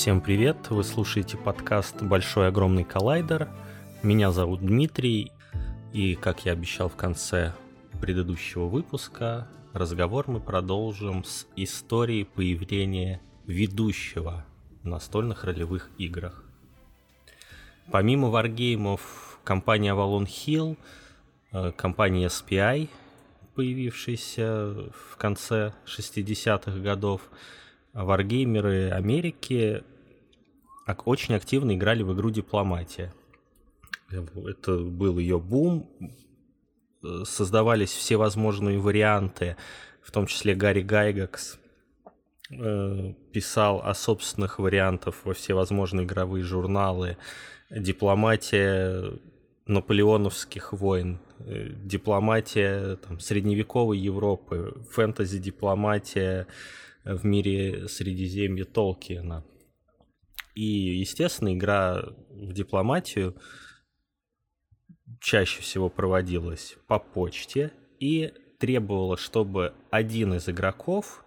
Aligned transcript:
Всем 0.00 0.22
привет! 0.22 0.70
Вы 0.70 0.82
слушаете 0.82 1.36
подкаст 1.36 2.00
«Большой 2.00 2.48
огромный 2.48 2.84
коллайдер». 2.84 3.50
Меня 4.02 4.32
зовут 4.32 4.60
Дмитрий, 4.60 5.30
и, 5.92 6.14
как 6.14 6.46
я 6.46 6.52
обещал 6.52 6.88
в 6.88 6.96
конце 6.96 7.52
предыдущего 8.00 8.64
выпуска, 8.64 9.46
разговор 9.74 10.24
мы 10.26 10.40
продолжим 10.40 11.22
с 11.22 11.46
истории 11.54 12.24
появления 12.24 13.20
ведущего 13.44 14.46
в 14.82 14.86
настольных 14.86 15.44
ролевых 15.44 15.90
играх. 15.98 16.44
Помимо 17.92 18.30
варгеймов, 18.30 19.38
компания 19.44 19.92
Avalon 19.92 20.24
Hill, 20.24 20.78
э, 21.52 21.72
компания 21.76 22.28
SPI, 22.28 22.88
появившаяся 23.54 24.92
в 24.94 25.18
конце 25.18 25.74
60-х 25.84 26.78
годов, 26.78 27.20
варгеймеры 27.92 28.92
Америки 28.92 29.82
очень 30.94 31.34
активно 31.34 31.74
играли 31.74 32.02
в 32.02 32.12
игру 32.14 32.30
«Дипломатия». 32.30 33.12
Это 34.10 34.78
был 34.78 35.18
ее 35.18 35.38
бум, 35.38 35.88
создавались 37.24 37.92
все 37.92 38.16
возможные 38.16 38.78
варианты, 38.78 39.56
в 40.02 40.10
том 40.10 40.26
числе 40.26 40.54
Гарри 40.54 40.82
Гайгакс 40.82 41.58
э, 42.50 43.14
писал 43.32 43.82
о 43.84 43.94
собственных 43.94 44.58
вариантах 44.58 45.14
во 45.24 45.34
все 45.34 45.54
возможные 45.54 46.06
игровые 46.06 46.44
журналы, 46.44 47.16
дипломатия 47.70 49.12
наполеоновских 49.66 50.72
войн, 50.72 51.20
э, 51.38 51.68
дипломатия 51.84 52.96
там, 52.96 53.20
средневековой 53.20 53.98
Европы, 53.98 54.74
фэнтези-дипломатия 54.90 56.46
в 57.04 57.24
мире 57.24 57.88
Средиземья 57.88 58.64
Толкиена. 58.64 59.44
И, 60.54 60.64
естественно, 60.98 61.54
игра 61.54 62.02
в 62.28 62.52
дипломатию 62.52 63.36
чаще 65.20 65.62
всего 65.62 65.88
проводилась 65.88 66.76
по 66.86 66.98
почте 66.98 67.72
и 67.98 68.32
требовала, 68.58 69.16
чтобы 69.16 69.74
один 69.90 70.34
из 70.34 70.48
игроков 70.48 71.24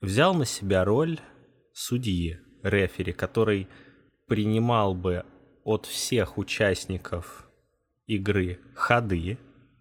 взял 0.00 0.34
на 0.34 0.44
себя 0.44 0.84
роль 0.84 1.18
судьи, 1.72 2.38
рефери, 2.62 3.12
который 3.12 3.68
принимал 4.26 4.94
бы 4.94 5.24
от 5.64 5.86
всех 5.86 6.38
участников 6.38 7.48
игры 8.06 8.60
ходы 8.74 9.38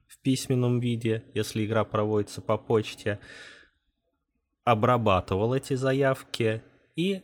в 0.07 0.19
письменном 0.19 0.79
виде, 0.79 1.23
если 1.33 1.65
игра 1.65 1.83
проводится 1.83 2.41
по 2.41 2.57
почте, 2.57 3.19
обрабатывал 4.63 5.53
эти 5.53 5.73
заявки 5.73 6.61
и 6.95 7.23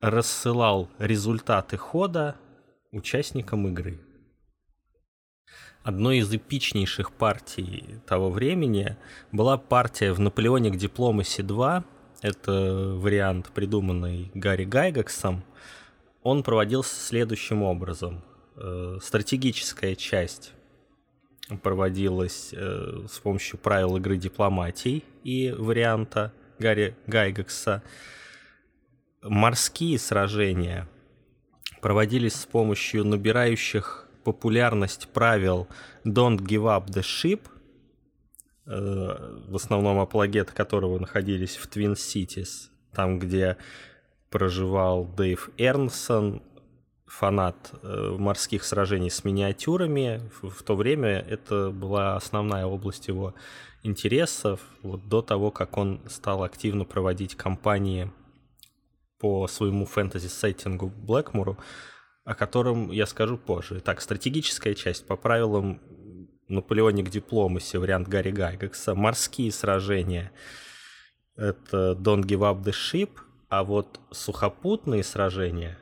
рассылал 0.00 0.88
результаты 0.98 1.76
хода 1.76 2.36
участникам 2.92 3.66
игры. 3.68 3.98
Одной 5.82 6.18
из 6.18 6.32
эпичнейших 6.32 7.12
партий 7.12 8.00
того 8.06 8.30
времени 8.30 8.96
была 9.32 9.56
партия 9.56 10.12
в 10.12 10.20
Наполеоник 10.20 10.76
Дипломаси 10.76 11.42
2. 11.42 11.84
Это 12.20 12.52
вариант, 12.96 13.50
придуманный 13.54 14.30
Гарри 14.34 14.64
Гайгаксом. 14.64 15.44
Он 16.22 16.42
проводился 16.42 16.94
следующим 16.94 17.62
образом. 17.62 18.22
Э, 18.56 18.98
стратегическая 19.00 19.94
часть 19.94 20.52
проводилась 21.62 22.50
э, 22.52 23.06
с 23.08 23.18
помощью 23.20 23.58
правил 23.58 23.96
игры 23.96 24.16
дипломатии 24.16 25.04
и 25.24 25.50
варианта 25.56 26.32
Гарри 26.58 26.96
Гайгакса– 27.06 27.82
морские 29.22 29.98
сражения 29.98 30.88
проводились 31.80 32.34
с 32.34 32.46
помощью 32.46 33.04
набирающих 33.04 34.08
популярность 34.24 35.08
правил 35.12 35.68
Don't 36.04 36.38
Give 36.38 36.64
Up 36.64 36.86
the 36.86 37.02
Ship, 37.02 37.40
э, 38.66 39.42
в 39.48 39.56
основном 39.56 40.00
апологеты 40.00 40.52
которого 40.52 40.98
находились 40.98 41.56
в 41.56 41.68
Twin 41.68 41.94
Cities, 41.94 42.70
там, 42.92 43.18
где 43.18 43.56
проживал 44.30 45.06
Дэйв 45.06 45.50
Эрнсон, 45.56 46.42
фанат 47.06 47.72
э, 47.82 48.16
морских 48.18 48.64
сражений 48.64 49.10
с 49.10 49.24
миниатюрами. 49.24 50.20
В 50.42 50.62
то 50.62 50.76
время 50.76 51.20
это 51.20 51.70
была 51.70 52.16
основная 52.16 52.66
область 52.66 53.08
его 53.08 53.34
интересов, 53.82 54.60
вот 54.82 55.08
до 55.08 55.22
того, 55.22 55.50
как 55.50 55.78
он 55.78 56.00
стал 56.08 56.42
активно 56.42 56.84
проводить 56.84 57.34
кампании 57.34 58.12
по 59.18 59.46
своему 59.48 59.84
фэнтези-сеттингу 59.84 60.88
Блэкмуру, 60.88 61.58
о 62.24 62.34
котором 62.34 62.90
я 62.90 63.06
скажу 63.06 63.36
позже. 63.36 63.80
Так, 63.80 64.00
стратегическая 64.00 64.74
часть 64.74 65.06
по 65.06 65.16
правилам 65.16 65.80
Наполеоник 66.48 67.10
Дипломаси, 67.10 67.76
вариант 67.76 68.08
Гарри 68.08 68.30
Гайгакса, 68.30 68.94
морские 68.94 69.52
сражения— 69.52 70.32
это 71.36 71.92
Don't 71.92 72.22
Give 72.22 72.40
Up 72.40 72.62
the 72.62 72.72
Ship, 72.72 73.10
а 73.48 73.64
вот 73.64 74.00
сухопутные 74.10 75.02
сражения 75.02 75.78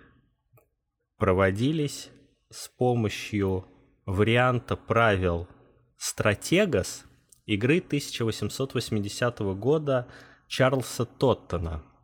проводились 1.19 2.11
с 2.51 2.69
помощью 2.69 3.67
варианта 4.07 4.77
правил 4.77 5.49
Стратегос 5.97 7.05
игры 7.47 7.79
1880 7.79 9.39
года 9.57 10.07
Чарльза 10.47 11.07
Тоттона— 11.07 11.83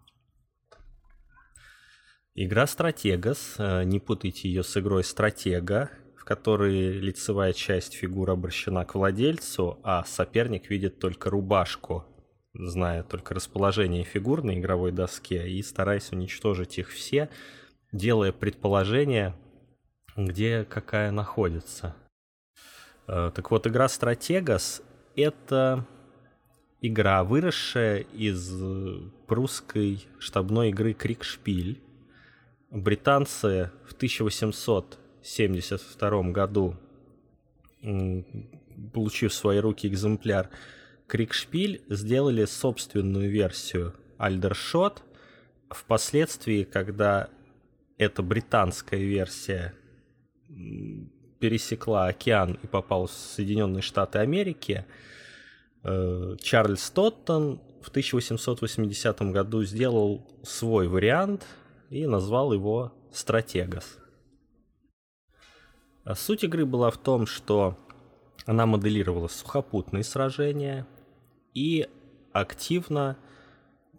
Игра 2.35 2.67
Стратегос, 2.67 3.57
э, 3.59 3.85
не 3.85 4.01
путайте 4.01 4.49
ее 4.49 4.63
с 4.63 4.75
игрой 4.79 5.05
Стратега, 5.05 5.91
в 6.17 6.25
которой 6.25 6.93
лицевая 6.93 7.53
часть 7.53 7.93
фигуры 7.93 8.33
обращена 8.33 8.87
к 8.87 8.95
владельцу, 8.95 9.79
а 9.83 10.03
соперник 10.05 10.71
видит 10.71 10.99
только 10.99 11.29
рубашку, 11.29 12.07
зная 12.55 13.03
только 13.03 13.35
расположение 13.35 14.03
фигур 14.05 14.43
на 14.43 14.59
игровой 14.59 14.93
доске 14.93 15.47
и 15.47 15.63
стараясь 15.63 16.11
уничтожить 16.11 16.79
их 16.79 16.89
все, 16.89 17.29
делая 17.93 18.33
предположение, 18.33 19.35
где 20.17 20.65
какая 20.65 21.11
находится. 21.11 21.95
Э, 23.09 23.31
так 23.35 23.51
вот, 23.51 23.67
игра 23.67 23.89
Стратегос— 23.89 24.81
это 25.17 25.87
игра, 26.81 27.25
выросшая 27.25 27.99
из 27.99 28.51
прусской 29.27 30.09
штабной 30.19 30.71
игры 30.71 30.95
Крикшпиль, 30.95 31.92
британцы 32.73 33.71
в 33.87 33.93
1872 33.93 36.23
году, 36.31 36.77
получив 38.93 39.33
в 39.33 39.35
свои 39.35 39.59
руки 39.59 39.87
экземпляр 39.87 40.51
Крикшпиль, 41.07 41.83
сделали 41.89 42.45
собственную 42.47 43.31
версию 43.31 43.95
Альдершот. 44.17 45.03
Впоследствии, 45.69 46.65
когда 46.65 47.29
эта 47.99 48.23
британская 48.23 49.03
версия 49.03 49.75
пересекла 51.39 52.07
океан 52.07 52.59
и 52.63 52.67
попала 52.67 53.07
в 53.07 53.13
Соединенные 53.13 53.83
Штаты 53.83 54.21
Америки, 54.21 54.87
э, 55.83 56.37
Чарльз 56.41 56.89
Тоттон 56.91 57.61
в 57.83 57.91
1880 57.91 59.33
году 59.33 59.63
сделал 59.65 60.27
свой 60.43 60.89
вариант– 60.89 61.45
и 61.93 62.07
назвал 62.07 62.55
его 62.55 62.95
Стратегос. 63.13 63.99
А 66.05 66.15
суть 66.15 66.43
игры 66.43 66.65
была 66.65 66.91
в 66.91 66.97
том, 66.97 67.27
что 67.27 67.79
она 68.47 68.65
моделировала 68.65 69.29
сухопутные 69.29 70.03
сражения 70.03 70.87
и 71.53 71.87
активно 72.33 73.19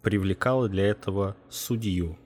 привлекала 0.02 0.68
для 0.68 0.86
этого 0.86 1.36
судью. 1.48 2.18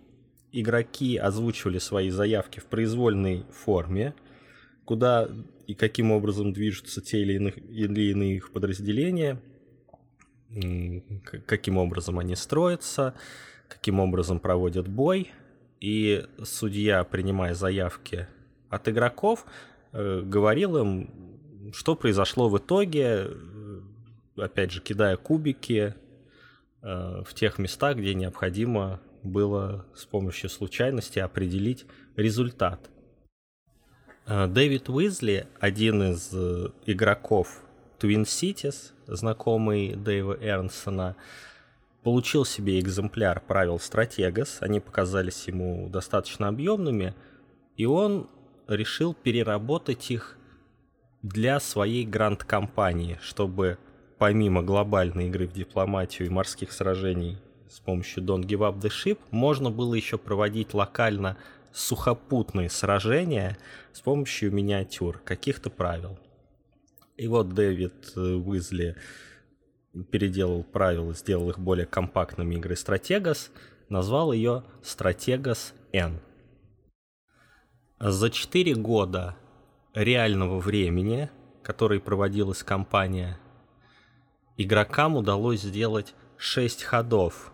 Игроки 0.52 1.18
озвучивали 1.18 1.78
свои 1.78 2.08
заявки 2.08 2.60
в 2.60 2.64
произвольной 2.64 3.44
форме, 3.52 4.14
куда 4.86 5.28
и 5.66 5.74
каким 5.74 6.12
образом 6.12 6.54
движутся 6.54 7.02
те 7.02 7.20
или 7.20 7.34
иные, 7.34 7.52
или 7.52 8.10
иные 8.10 8.36
их 8.36 8.52
подразделения, 8.52 9.38
каким 11.46 11.76
образом 11.76 12.18
они 12.18 12.36
строятся, 12.36 13.14
каким 13.68 14.00
образом 14.00 14.40
проводят 14.40 14.88
бой– 14.88 15.30
и 15.80 16.26
судья, 16.42 17.04
принимая 17.04 17.54
заявки 17.54 18.26
от 18.68 18.88
игроков, 18.88 19.46
э, 19.92 20.22
говорил 20.24 20.76
им, 20.76 21.72
что 21.72 21.94
произошло 21.94 22.48
в 22.48 22.58
итоге, 22.58 23.26
э, 23.28 23.80
опять 24.36 24.72
же, 24.72 24.80
кидая 24.80 25.16
кубики 25.16 25.94
э, 26.82 27.22
в 27.24 27.34
тех 27.34 27.58
местах, 27.58 27.96
где 27.96 28.14
необходимо 28.14 29.00
было 29.22 29.86
с 29.94 30.04
помощью 30.04 30.48
случайности 30.50 31.18
определить 31.18 31.86
результат. 32.16 32.90
Дэвид 34.26 34.90
Уизли, 34.90 35.46
один 35.58 36.12
из 36.12 36.34
игроков 36.84 37.62
Twin 37.98 38.24
Cities, 38.24 38.92
знакомый 39.06 39.94
Дэйва 39.96 40.36
Эрнсона, 40.38 41.16
получил 42.08 42.46
себе 42.46 42.80
экземпляр 42.80 43.42
правил 43.46 43.78
Стратегос, 43.78 44.62
они 44.62 44.80
показались 44.80 45.46
ему 45.46 45.90
достаточно 45.90 46.48
объемными, 46.48 47.14
и 47.76 47.84
он 47.84 48.30
решил 48.66 49.12
переработать 49.12 50.10
их 50.10 50.38
для 51.20 51.60
своей 51.60 52.06
гранд-компании, 52.06 53.18
чтобы 53.20 53.76
помимо 54.16 54.62
глобальной 54.62 55.26
игры 55.26 55.46
в 55.46 55.52
дипломатию 55.52 56.28
и 56.28 56.30
морских 56.30 56.72
сражений 56.72 57.36
с 57.68 57.78
помощью 57.78 58.24
Don't 58.24 58.44
Give 58.46 58.66
Up 58.66 58.80
the 58.80 58.88
Ship, 58.88 59.18
можно 59.30 59.70
было 59.70 59.92
еще 59.92 60.16
проводить 60.16 60.72
локально 60.72 61.36
сухопутные 61.74 62.70
сражения 62.70 63.58
с 63.92 64.00
помощью 64.00 64.50
миниатюр, 64.50 65.20
каких-то 65.26 65.68
правил. 65.68 66.18
И 67.18 67.28
вот 67.28 67.50
Дэвид 67.50 68.12
э, 68.16 68.20
Уизли 68.20 68.96
переделал 70.04 70.62
правила, 70.62 71.14
сделал 71.14 71.50
их 71.50 71.58
более 71.58 71.86
компактными 71.86 72.54
игрой 72.56 72.76
Стратегос, 72.76 73.50
назвал 73.88 74.32
ее 74.32 74.64
Стратегос 74.82 75.74
N. 75.92 76.20
За 78.00 78.30
4 78.30 78.74
года 78.76 79.36
реального 79.94 80.60
времени, 80.60 81.30
который 81.62 82.00
проводилась 82.00 82.62
кампания, 82.62 83.38
игрокам 84.56 85.16
удалось 85.16 85.62
сделать 85.62 86.14
6 86.36 86.84
ходов. 86.84 87.52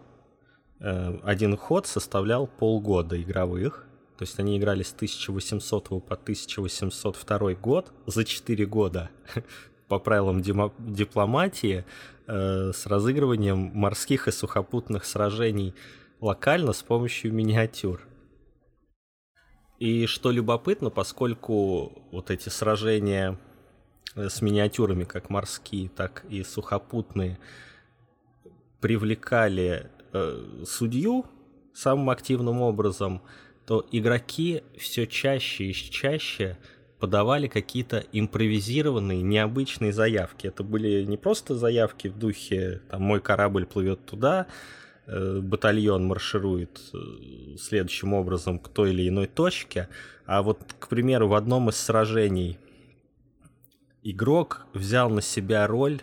Э, 0.80 1.18
один 1.22 1.56
ход 1.56 1.86
составлял 1.86 2.46
полгода 2.46 3.20
игровых, 3.20 3.86
то 4.18 4.22
есть 4.22 4.38
они 4.38 4.58
играли 4.58 4.82
с 4.82 4.92
1800 4.92 5.88
по 5.88 6.14
1802 6.14 7.54
год 7.54 7.92
за 8.06 8.24
4 8.24 8.66
года 8.66 9.10
по 9.88 9.98
правилам 9.98 10.40
дипломатии 10.40 11.84
э, 12.26 12.72
с 12.72 12.86
разыгрыванием 12.86 13.70
морских 13.74 14.28
и 14.28 14.32
сухопутных 14.32 15.04
сражений 15.04 15.74
локально 16.20 16.72
с 16.72 16.82
помощью 16.82 17.32
миниатюр. 17.32 18.00
И 19.78 20.06
что 20.06 20.30
любопытно, 20.30 20.90
поскольку 20.90 21.92
вот 22.10 22.30
эти 22.30 22.48
сражения 22.48 23.38
э, 24.14 24.28
с 24.28 24.40
миниатюрами, 24.40 25.04
как 25.04 25.30
морские, 25.30 25.88
так 25.88 26.24
и 26.28 26.42
сухопутные, 26.42 27.38
привлекали 28.80 29.90
э, 30.12 30.64
судью 30.66 31.26
самым 31.74 32.10
активным 32.10 32.62
образом, 32.62 33.22
то 33.66 33.86
игроки 33.90 34.62
все 34.78 35.06
чаще 35.06 35.64
и 35.64 35.74
чаще 35.74 36.58
подавали 37.04 37.48
какие-то 37.48 38.02
импровизированные, 38.12 39.20
необычные 39.20 39.92
заявки. 39.92 40.46
Это 40.46 40.62
были 40.64 41.04
не 41.04 41.18
просто 41.18 41.54
заявки 41.54 42.08
в 42.08 42.18
духе 42.18 42.80
там, 42.88 43.02
«мой 43.02 43.20
корабль 43.20 43.66
плывет 43.66 44.06
туда», 44.06 44.46
э, 45.06 45.40
батальон 45.40 46.06
марширует 46.06 46.80
э, 46.94 47.58
следующим 47.58 48.14
образом 48.14 48.58
к 48.58 48.70
той 48.70 48.92
или 48.92 49.06
иной 49.06 49.26
точке, 49.26 49.90
а 50.24 50.40
вот, 50.40 50.60
к 50.78 50.88
примеру, 50.88 51.28
в 51.28 51.34
одном 51.34 51.68
из 51.68 51.76
сражений 51.76 52.56
игрок 54.02 54.64
взял 54.72 55.10
на 55.10 55.20
себя 55.20 55.66
роль 55.66 56.00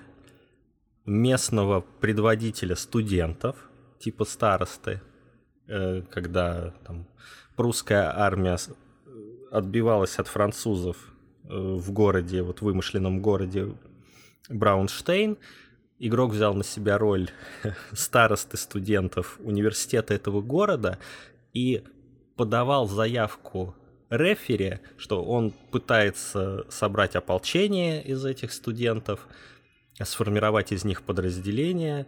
местного 1.07 1.83
предводителя 2.00 2.75
студентов, 2.75 3.56
типа 3.97 4.24
старосты, 4.25 5.01
э, 5.68 6.04
когда 6.12 6.75
там 6.86 7.07
прусская 7.56 8.15
армия 8.15 8.59
отбивалась 9.51 10.18
от 10.18 10.27
французов 10.27 10.98
э, 11.44 11.50
в 11.50 11.92
городе, 11.92 12.42
вот 12.42 12.62
вымышленном 12.62 13.21
городе 13.21 13.74
Браунштейн. 14.50 15.38
Игрок 16.00 16.31
взял 16.31 16.56
на 16.56 16.63
себя 16.63 16.98
роль 16.98 17.30
старосты 17.92 18.57
студентов 18.57 19.38
университета 19.44 20.15
этого 20.15 20.42
города 20.42 20.98
и 21.53 21.83
подавал 22.36 22.88
заявку 22.88 23.75
рефери, 24.09 24.80
что 24.98 25.24
он 25.24 25.54
пытается 25.69 26.65
собрать 26.69 27.15
ополчение 27.15 28.04
из 28.04 28.25
этих 28.25 28.51
студентов, 28.54 29.27
сформировать 30.01 30.71
из 30.71 30.83
них 30.86 31.04
подразделения, 31.04 32.07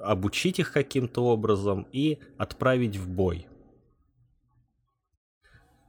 обучить 0.00 0.60
их 0.60 0.72
каким-то 0.72 1.24
образом 1.24 1.88
и 1.92 2.18
отправить 2.36 2.96
в 2.96 3.08
бой. 3.08 3.47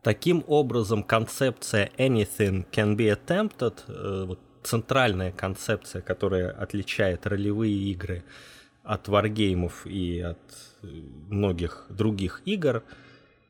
Таким 0.01 0.45
образом, 0.47 1.03
концепция 1.03 1.91
anything 1.97 2.65
can 2.71 2.95
be 2.95 3.13
attempted, 3.13 3.79
э, 3.87 4.25
вот 4.25 4.39
центральная 4.63 5.31
концепция, 5.31 6.01
которая 6.01 6.51
отличает 6.51 7.27
ролевые 7.27 7.75
игры 7.91 8.23
от 8.83 9.09
варгеймов 9.09 9.85
и 9.85 10.21
от 10.21 10.39
э, 10.83 10.87
многих 10.87 11.85
других 11.89 12.41
игр, 12.45 12.83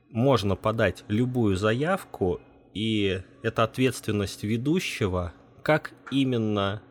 можно 0.10 0.56
подать 0.56 1.04
любую 1.08 1.56
заявку, 1.56 2.42
и 2.74 3.22
это 3.44 3.64
ответственность 3.64 4.44
ведущего, 4.44 5.34
как 5.62 5.94
именно 6.10 6.82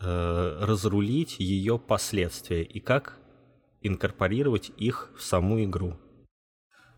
э, 0.00 0.58
разрулить 0.60 1.36
ее 1.38 1.78
последствия 1.78 2.62
и 2.62 2.78
как 2.78 3.18
инкорпорировать 3.80 4.70
их 4.76 5.10
в 5.16 5.22
саму 5.22 5.64
игру. 5.64 5.96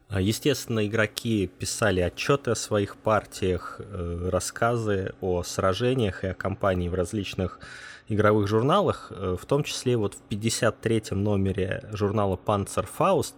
А, 0.09 0.23
естественно, 0.23 0.87
игроки 0.87 1.47
писали 1.47 2.01
отчеты 2.01 2.53
о 2.53 2.55
своих 2.55 2.97
партиях, 2.97 3.79
э, 3.79 4.29
рассказы 4.31 5.15
о 5.21 5.43
сражениях 5.43 6.25
и 6.25 6.29
о 6.29 6.35
кампании 6.35 6.89
в 6.89 6.95
различных 6.95 7.61
игровых 8.09 8.49
журналах, 8.49 9.13
э, 9.15 9.37
в 9.39 9.45
том 9.45 9.65
числе 9.65 9.99
вот 9.99 10.15
в 10.15 10.23
53-м 10.31 11.23
номере 11.23 11.91
журнала 11.93 12.41
Panzerfaust 12.43 13.35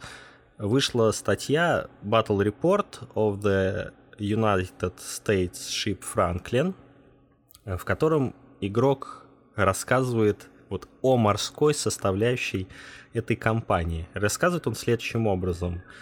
вышла 0.59 1.11
статья 1.11 1.89
Battle 2.05 2.39
Report 2.39 3.09
of 3.17 3.41
the 3.41 3.93
United 4.19 4.95
States 4.99 5.71
Ship 5.71 5.99
Franklin, 6.01 6.75
э, 7.65 7.77
в 7.77 7.85
котором 7.85 8.33
игрок 8.61 9.27
рассказывает 9.57 10.49
вот 10.69 10.87
о 11.03 11.17
морской 11.17 11.75
составляющей 11.75 12.69
этой 13.13 13.35
кампании. 13.35 14.09
Рассказывает 14.15 14.69
он 14.69 14.77
следующим 14.77 15.27
образом– 15.27 15.83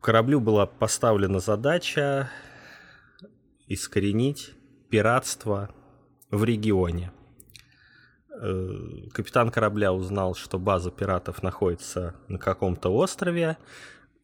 кораблю 0.00 0.40
была 0.40 0.66
поставлена 0.66 1.40
задача 1.40 2.30
искоренить 3.66 4.52
пиратство 4.88 5.70
в 6.30 6.44
регионе. 6.44 7.12
Э, 8.40 9.08
капитан 9.12 9.50
корабля 9.50 9.92
узнал, 9.92 10.34
что 10.34 10.58
база 10.58 10.90
пиратов 10.90 11.42
находится 11.42 12.14
на 12.28 12.38
каком-то 12.38 12.90
острове. 12.90 13.56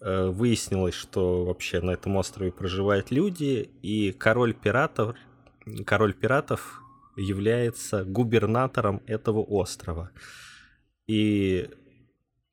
Э, 0.00 0.26
выяснилось, 0.28 0.94
что 0.94 1.44
вообще 1.44 1.80
на 1.80 1.92
этом 1.92 2.16
острове 2.16 2.52
проживают 2.52 3.10
люди, 3.10 3.70
и 3.82 4.12
король 4.12 4.54
пиратов, 4.54 5.16
король 5.86 6.14
пиратов 6.14 6.82
является 7.16 8.04
губернатором 8.04 9.02
этого 9.06 9.40
острова. 9.40 10.10
И 11.06 11.68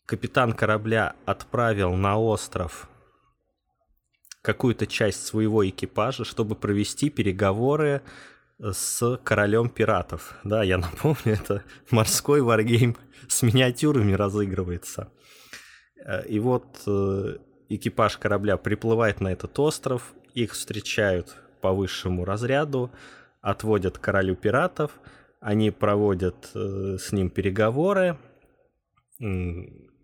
капитан 0.09 0.53
корабля 0.53 1.13
отправил 1.27 1.93
на 1.93 2.17
остров 2.17 2.89
какую-то 4.41 4.87
часть 4.87 5.23
своего 5.23 5.69
экипажа, 5.69 6.25
чтобы 6.25 6.55
провести 6.55 7.11
переговоры 7.11 8.01
с 8.57 9.19
королем 9.23 9.69
пиратов. 9.69 10.33
Да, 10.43 10.63
я 10.63 10.79
напомню, 10.79 11.33
это 11.33 11.63
морской 11.91 12.41
варгейм 12.41 12.97
с 13.27 13.43
миниатюрами 13.43 14.13
разыгрывается. 14.13 15.11
И 16.27 16.39
вот 16.39 16.65
э, 16.87 17.37
экипаж 17.69 18.17
корабля 18.17 18.57
приплывает 18.57 19.21
на 19.21 19.31
этот 19.31 19.59
остров, 19.59 20.15
их 20.33 20.53
встречают 20.53 21.35
по 21.61 21.71
высшему 21.71 22.25
разряду, 22.25 22.89
отводят 23.41 23.99
королю 23.99 24.35
пиратов, 24.35 24.91
они 25.39 25.69
проводят 25.69 26.49
э, 26.55 26.97
с 26.97 27.11
ним 27.11 27.29
переговоры, 27.29 28.17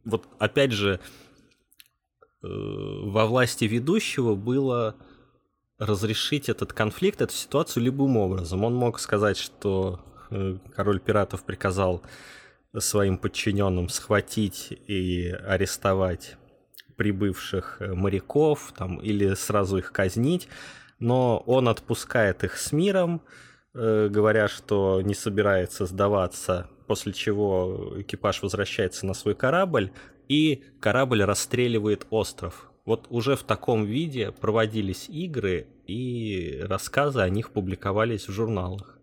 вот 0.06 0.28
опять 0.40 0.72
же, 0.72 1.00
э, 2.44 2.48
во 2.48 3.26
власти 3.26 3.66
ведущего 3.66 4.36
было 4.36 4.96
разрешить 5.78 6.48
этот 6.48 6.72
конфликт, 6.72 7.22
эту 7.22 7.34
ситуацию 7.34 7.84
любым 7.84 8.16
образом. 8.16 8.64
Он 8.64 8.76
мог 8.76 9.00
сказать, 9.00 9.38
что 9.38 10.00
э, 10.30 10.58
король 10.76 11.00
пиратов 11.00 11.44
приказал 11.44 12.02
своим 12.78 13.18
подчиненным 13.18 13.90
схватить 13.90 14.72
и 14.88 15.30
арестовать 15.30 16.38
прибывших 16.96 17.78
э, 17.80 17.94
моряков 17.94 18.74
там, 18.78 18.98
или 19.00 19.34
сразу 19.34 19.78
их 19.78 19.92
казнить, 19.92 20.48
но 21.00 21.44
он 21.46 21.68
отпускает 21.68 22.44
их 22.46 22.58
с 22.58 22.72
миром, 22.72 23.22
говоря, 23.74 24.48
что 24.48 25.02
не 25.02 25.14
собирается 25.14 25.86
сдаваться 25.86 26.70
после 26.86 27.14
чего 27.14 27.94
экипаж 27.98 28.42
возвращается 28.42 29.06
на 29.06 29.14
свой 29.14 29.36
корабль, 29.36 29.92
и 30.28 30.64
корабль 30.80 31.24
расстреливает 31.24 32.08
остров. 32.10 32.72
Вот 32.86 33.08
уже 33.10 33.36
в 33.36 33.44
таком 33.44 33.86
виде 33.86 34.32
проводились 34.32 35.10
игры, 35.10 35.68
и 35.88 36.62
рассказы 36.64 37.20
о 37.20 37.30
них 37.30 37.52
публиковались 37.52 38.28
в 38.28 38.32
журналах. 38.32 39.00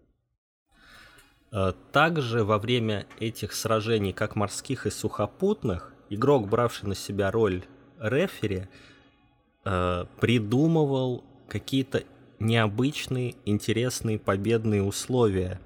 Э, 1.52 1.72
также 1.92 2.44
во 2.44 2.58
время 2.58 3.06
этих 3.18 3.52
сражений, 3.52 4.12
как 4.12 4.36
морских 4.36 4.86
и 4.86 4.90
сухопутных, 4.90 5.92
игрок, 6.10 6.48
бравший 6.48 6.88
на 6.88 6.94
себя 6.94 7.30
роль 7.30 7.64
рефери, 8.00 8.68
э, 9.64 10.04
придумывал 10.20 11.24
какие-то 11.48 12.04
необычные, 12.38 13.34
интересные 13.44 14.18
победные 14.18 14.82
условия 14.82 15.60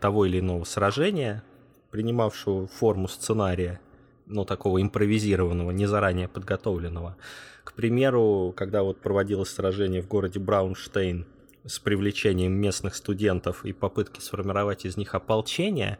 того 0.00 0.26
или 0.26 0.40
иного 0.40 0.64
сражения, 0.64 1.42
принимавшего 1.90 2.66
форму 2.66 3.08
сценария, 3.08 3.80
ну, 4.26 4.44
такого 4.44 4.82
импровизированного, 4.82 5.70
не 5.70 5.86
заранее 5.86 6.28
подготовленного. 6.28 7.16
К 7.64 7.72
примеру, 7.72 8.52
когда 8.56 8.82
вот 8.82 9.00
проводилось 9.00 9.50
сражение 9.50 10.02
в 10.02 10.08
городе 10.08 10.38
Браунштейн 10.38 11.26
с 11.64 11.78
привлечением 11.78 12.52
местных 12.52 12.94
студентов 12.94 13.64
и 13.64 13.72
попытки 13.72 14.20
сформировать 14.20 14.84
из 14.84 14.96
них 14.96 15.14
ополчение, 15.14 15.98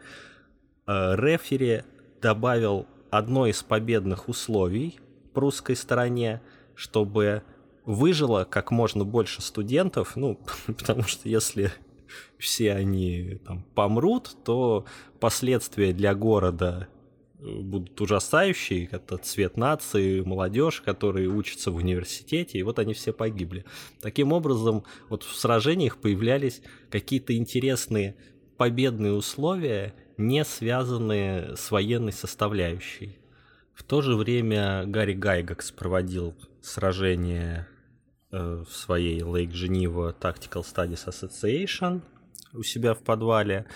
э, 0.86 1.16
рефери 1.16 1.82
добавил 2.20 2.86
одно 3.10 3.46
из 3.46 3.62
победных 3.62 4.28
условий 4.28 4.98
прусской 5.34 5.76
стороне, 5.76 6.42
чтобы 6.74 7.42
выжило 7.84 8.46
как 8.48 8.70
можно 8.70 9.04
больше 9.04 9.40
студентов, 9.40 10.16
ну, 10.16 10.38
потому 10.66 11.04
что 11.04 11.28
если 11.28 11.72
все 12.38 12.72
они 12.72 13.40
там 13.46 13.64
помрут, 13.74 14.36
то 14.44 14.84
последствия 15.20 15.92
для 15.92 16.14
города 16.14 16.88
будут 17.40 18.00
ужасающие, 18.00 18.88
это 18.90 19.16
цвет 19.18 19.56
нации, 19.56 20.20
молодежь, 20.20 20.80
которые 20.80 21.28
учатся 21.28 21.70
в 21.70 21.76
университете, 21.76 22.58
и 22.58 22.62
вот 22.62 22.78
они 22.78 22.94
все 22.94 23.12
погибли. 23.12 23.64
Таким 24.00 24.32
образом, 24.32 24.84
вот 25.08 25.22
в 25.22 25.34
сражениях 25.36 25.98
появлялись 25.98 26.62
какие-то 26.90 27.36
интересные 27.36 28.16
победные 28.56 29.12
условия, 29.12 29.94
не 30.16 30.44
связанные 30.44 31.56
с 31.56 31.70
военной 31.70 32.12
составляющей. 32.12 33.18
В 33.72 33.84
то 33.84 34.02
же 34.02 34.16
время 34.16 34.84
Гарри 34.86 35.12
Гайгакс 35.12 35.70
проводил 35.70 36.34
сражение 36.60 37.68
э, 37.70 37.77
в 38.30 38.66
своей 38.66 39.20
Lake 39.20 39.52
Geneva 39.52 40.14
Tactical 40.18 40.62
Studies 40.62 41.06
Association 41.06 42.02
у 42.52 42.62
себя 42.62 42.94
в 42.94 43.02
подвале. 43.02 43.66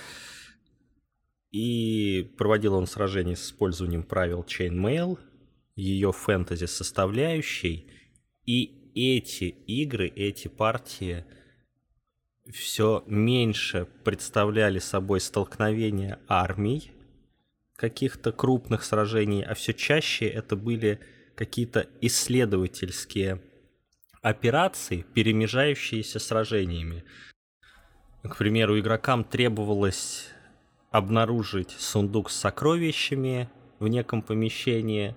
И 1.50 2.32
проводил 2.38 2.74
он 2.74 2.86
сражение 2.86 3.36
с 3.36 3.46
использованием 3.46 4.02
правил 4.02 4.42
Chainmail, 4.42 5.18
ее 5.76 6.12
фэнтези 6.12 6.66
составляющей. 6.66 7.86
И 8.46 8.90
эти 8.94 9.44
игры, 9.44 10.08
эти 10.08 10.48
партии 10.48 11.24
все 12.50 13.04
меньше 13.06 13.86
представляли 14.04 14.78
собой 14.78 15.20
столкновения 15.20 16.18
армий, 16.26 16.90
каких-то 17.76 18.32
крупных 18.32 18.84
сражений, 18.84 19.42
а 19.42 19.54
все 19.54 19.72
чаще 19.72 20.26
это 20.26 20.56
были 20.56 21.00
какие-то 21.34 21.86
исследовательские 22.00 23.40
операции, 24.22 25.04
перемежающиеся 25.14 26.20
сражениями. 26.20 27.04
К 28.22 28.36
примеру, 28.36 28.78
игрокам 28.78 29.24
требовалось 29.24 30.28
обнаружить 30.90 31.72
сундук 31.72 32.30
с 32.30 32.36
сокровищами 32.36 33.50
в 33.80 33.88
неком 33.88 34.22
помещении, 34.22 35.16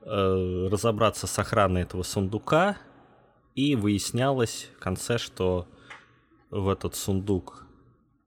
э, 0.00 0.68
разобраться 0.70 1.28
с 1.28 1.38
охраной 1.38 1.82
этого 1.82 2.02
сундука, 2.02 2.76
и 3.54 3.76
выяснялось 3.76 4.68
в 4.76 4.80
конце, 4.80 5.18
что 5.18 5.68
в 6.50 6.68
этот 6.68 6.96
сундук 6.96 7.66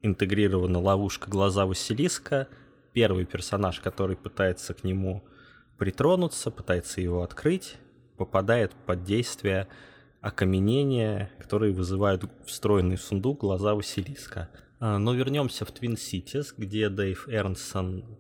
интегрирована 0.01 0.79
ловушка 0.79 1.29
глаза 1.29 1.65
Василиска. 1.65 2.47
Первый 2.93 3.25
персонаж, 3.25 3.81
который 3.81 4.15
пытается 4.15 4.73
к 4.73 4.83
нему 4.83 5.23
притронуться, 5.77 6.51
пытается 6.51 7.01
его 7.01 7.23
открыть, 7.23 7.75
попадает 8.15 8.71
под 8.85 9.03
действие 9.03 9.67
окаменения, 10.25 11.31
которые 11.37 11.71
вызывают 11.71 12.23
встроенный 12.47 12.95
в 12.95 13.01
сундук 13.01 13.41
глаза 13.41 13.75
Василиска. 13.75 14.49
А, 14.79 14.97
но 14.97 15.13
вернемся 15.13 15.65
в 15.65 15.69
Twin 15.69 15.93
Cities, 15.93 16.47
где 16.57 16.89
Дэйв 16.89 17.29
Эрнсон 17.29 18.17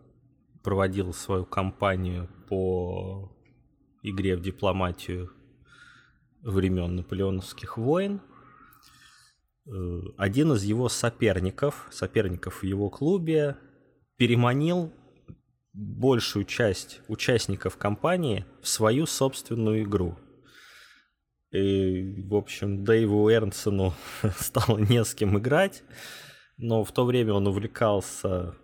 проводил 0.61 1.13
свою 1.13 1.45
кампанию 1.45 2.29
по 2.47 3.35
игре 4.03 4.37
в 4.37 4.41
дипломатию 4.41 5.31
времен 6.43 6.95
наполеоновских 6.95 7.79
войн. 7.79 8.21
Э, 9.67 9.71
один 10.17 10.53
из 10.53 10.63
его 10.63 10.89
соперников, 10.89 11.87
соперников 11.91 12.61
в 12.61 12.65
его 12.65 12.91
клубе, 12.91 13.57
переманил 14.17 14.93
большую 15.73 16.45
часть 16.45 17.01
участников 17.07 17.77
компании 17.77 18.45
в 18.61 18.67
свою 18.67 19.07
собственную 19.07 19.81
игру. 19.81 20.19
И, 21.55 22.23
в 22.23 22.35
общем, 22.35 22.83
Дэйву 22.83 23.29
Эрнсону 23.29 23.93
стало 24.39 24.77
не 24.79 25.03
с 25.03 25.13
кем 25.13 25.37
играть 25.37 25.83
но 26.57 26.83
в 26.83 26.91
то 26.91 27.05
время 27.05 27.33
он 27.33 27.47
увлекался 27.47 28.55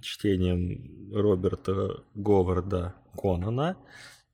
чтением 0.00 1.12
Роберта 1.14 2.04
Говарда 2.14 2.94
Конана. 3.16 3.76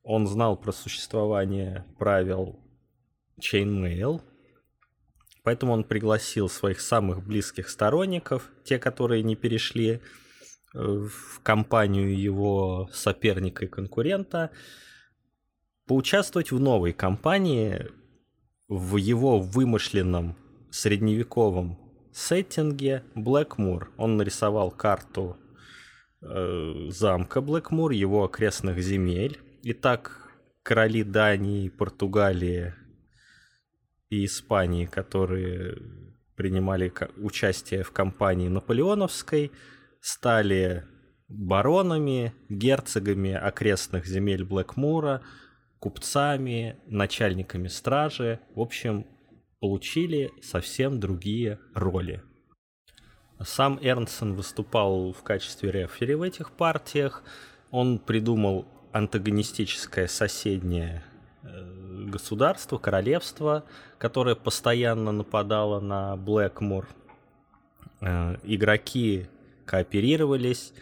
Он 0.02 0.26
знал 0.26 0.56
про 0.56 0.72
существование 0.72 1.84
правил 1.98 2.58
Chainmail, 3.40 4.22
поэтому 5.42 5.72
он 5.72 5.84
пригласил 5.84 6.48
своих 6.48 6.80
самых 6.80 7.26
близких 7.26 7.68
сторонников, 7.68 8.50
те, 8.64 8.78
которые 8.78 9.22
не 9.22 9.36
перешли 9.36 9.90
э, 9.90 9.98
в 10.74 11.40
компанию 11.42 12.18
его 12.18 12.88
соперника 12.92 13.66
и 13.66 13.68
конкурента, 13.68 14.50
поучаствовать 15.88 16.52
в 16.52 16.60
новой 16.60 16.92
кампании 16.92 17.86
в 18.68 18.96
его 18.96 19.40
вымышленном 19.40 20.36
средневековом 20.70 21.78
сеттинге 22.12 23.02
Блэкмур. 23.14 23.90
Он 23.96 24.18
нарисовал 24.18 24.70
карту 24.70 25.36
э, 26.20 26.88
замка 26.90 27.40
Блэкмур, 27.40 27.92
его 27.92 28.24
окрестных 28.24 28.78
земель. 28.80 29.40
Итак, 29.62 30.30
короли 30.62 31.02
Дании, 31.02 31.70
Португалии 31.70 32.74
и 34.10 34.26
Испании, 34.26 34.84
которые 34.84 35.78
принимали 36.36 36.92
участие 37.16 37.82
в 37.82 37.92
кампании 37.92 38.48
наполеоновской, 38.48 39.50
стали 40.00 40.84
баронами, 41.28 42.34
герцогами 42.48 43.32
окрестных 43.32 44.06
земель 44.06 44.44
Блэкмура, 44.44 45.22
купцами, 45.80 46.76
начальниками 46.86 47.68
стражи. 47.68 48.40
В 48.54 48.60
общем, 48.60 49.06
получили 49.60 50.30
совсем 50.42 51.00
другие 51.00 51.58
роли. 51.74 52.22
Сам 53.44 53.78
Эрнсон 53.80 54.34
выступал 54.34 55.12
в 55.12 55.22
качестве 55.22 55.70
рефери 55.70 56.14
в 56.14 56.22
этих 56.22 56.50
партиях. 56.50 57.22
Он 57.70 57.98
придумал 57.98 58.66
антагонистическое 58.92 60.08
соседнее 60.08 61.04
э, 61.42 62.06
государство, 62.08 62.78
королевство, 62.78 63.64
которое 63.98 64.34
постоянно 64.34 65.12
нападало 65.12 65.78
на 65.78 66.16
Блэкмур. 66.16 66.88
Э, 68.00 68.36
игроки 68.42 69.28
кооперировались, 69.66 70.72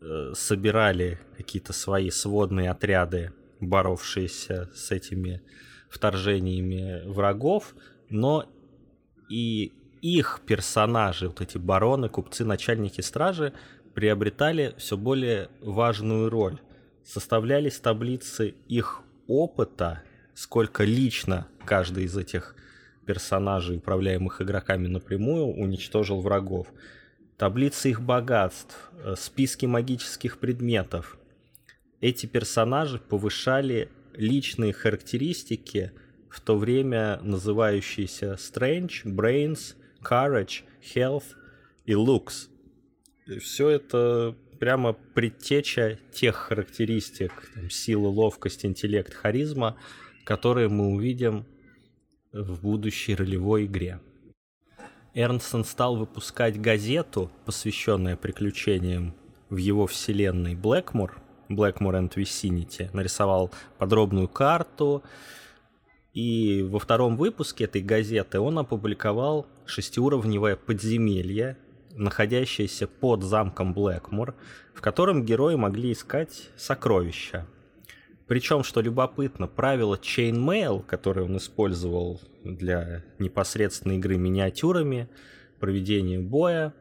э, 0.00 0.32
собирали 0.34 1.20
какие-то 1.36 1.72
свои 1.72 2.10
сводные 2.10 2.70
отряды, 2.70 3.32
боровшиеся 3.62 4.70
с 4.74 4.90
этими 4.90 5.42
вторжениями 5.88 7.06
врагов, 7.06 7.74
но 8.08 8.46
и 9.28 9.72
их 10.02 10.40
персонажи, 10.46 11.28
вот 11.28 11.40
эти 11.40 11.58
бароны, 11.58 12.08
купцы, 12.08 12.44
начальники 12.44 13.00
стражи, 13.00 13.52
приобретали 13.94 14.74
все 14.78 14.96
более 14.96 15.48
важную 15.60 16.28
роль. 16.28 16.58
Составлялись 17.04 17.78
таблицы 17.78 18.54
их 18.68 19.02
опыта, 19.26 20.02
сколько 20.34 20.84
лично 20.84 21.46
каждый 21.64 22.04
из 22.04 22.16
этих 22.16 22.56
персонажей, 23.06 23.76
управляемых 23.76 24.40
игроками 24.40 24.86
напрямую, 24.86 25.46
уничтожил 25.46 26.20
врагов. 26.20 26.68
Таблицы 27.36 27.90
их 27.90 28.00
богатств, 28.00 28.90
э, 29.04 29.14
списки 29.16 29.66
магических 29.66 30.38
предметов. 30.38 31.18
Эти 32.02 32.26
персонажи 32.26 32.98
повышали 32.98 33.88
личные 34.14 34.72
характеристики 34.72 35.92
в 36.28 36.40
то 36.40 36.58
время 36.58 37.20
называющиеся 37.22 38.32
Strange, 38.32 39.04
Brains, 39.04 39.76
Courage, 40.02 40.64
Health 40.82 41.36
и 41.86 41.92
Looks. 41.92 42.48
Все 43.38 43.68
это 43.68 44.36
прямо 44.58 44.94
предтеча 44.94 46.00
тех 46.12 46.34
характеристик, 46.34 47.52
там, 47.54 47.70
силы, 47.70 48.08
ловкость, 48.08 48.66
интеллект, 48.66 49.14
харизма, 49.14 49.76
которые 50.24 50.68
мы 50.68 50.88
увидим 50.88 51.46
в 52.32 52.62
будущей 52.62 53.14
ролевой 53.14 53.66
игре. 53.66 54.00
Эрнсон 55.14 55.64
стал 55.64 55.94
выпускать 55.94 56.60
газету, 56.60 57.30
посвященную 57.44 58.18
приключениям 58.18 59.14
в 59.50 59.56
его 59.58 59.86
вселенной 59.86 60.56
Блэкмор, 60.56 61.21
Blackmore 61.56 62.00
and 62.00 62.14
Vicinity, 62.14 62.88
нарисовал 62.92 63.50
подробную 63.78 64.28
карту, 64.28 65.02
и 66.12 66.62
во 66.68 66.78
втором 66.78 67.16
выпуске 67.16 67.64
этой 67.64 67.82
газеты 67.82 68.38
он 68.38 68.58
опубликовал 68.58 69.46
шестиуровневое 69.64 70.56
подземелье, 70.56 71.56
находящееся 71.94 72.86
под 72.86 73.22
замком 73.22 73.72
Блэкмор, 73.74 74.34
в 74.74 74.80
котором 74.80 75.24
герои 75.24 75.54
могли 75.54 75.92
искать 75.92 76.48
сокровища. 76.56 77.46
Причем, 78.26 78.62
что 78.62 78.80
любопытно, 78.80 79.46
правила 79.46 79.96
Chainmail, 79.96 80.84
которые 80.84 81.26
он 81.26 81.36
использовал 81.36 82.20
для 82.44 83.04
непосредственной 83.18 83.96
игры 83.96 84.16
миниатюрами, 84.16 85.08
проведения 85.60 86.18
боя, 86.18 86.72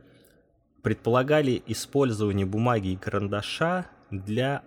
предполагали 0.81 1.61
использование 1.67 2.45
бумаги 2.45 2.89
и 2.89 2.95
карандаша 2.95 3.87
для 4.11 4.63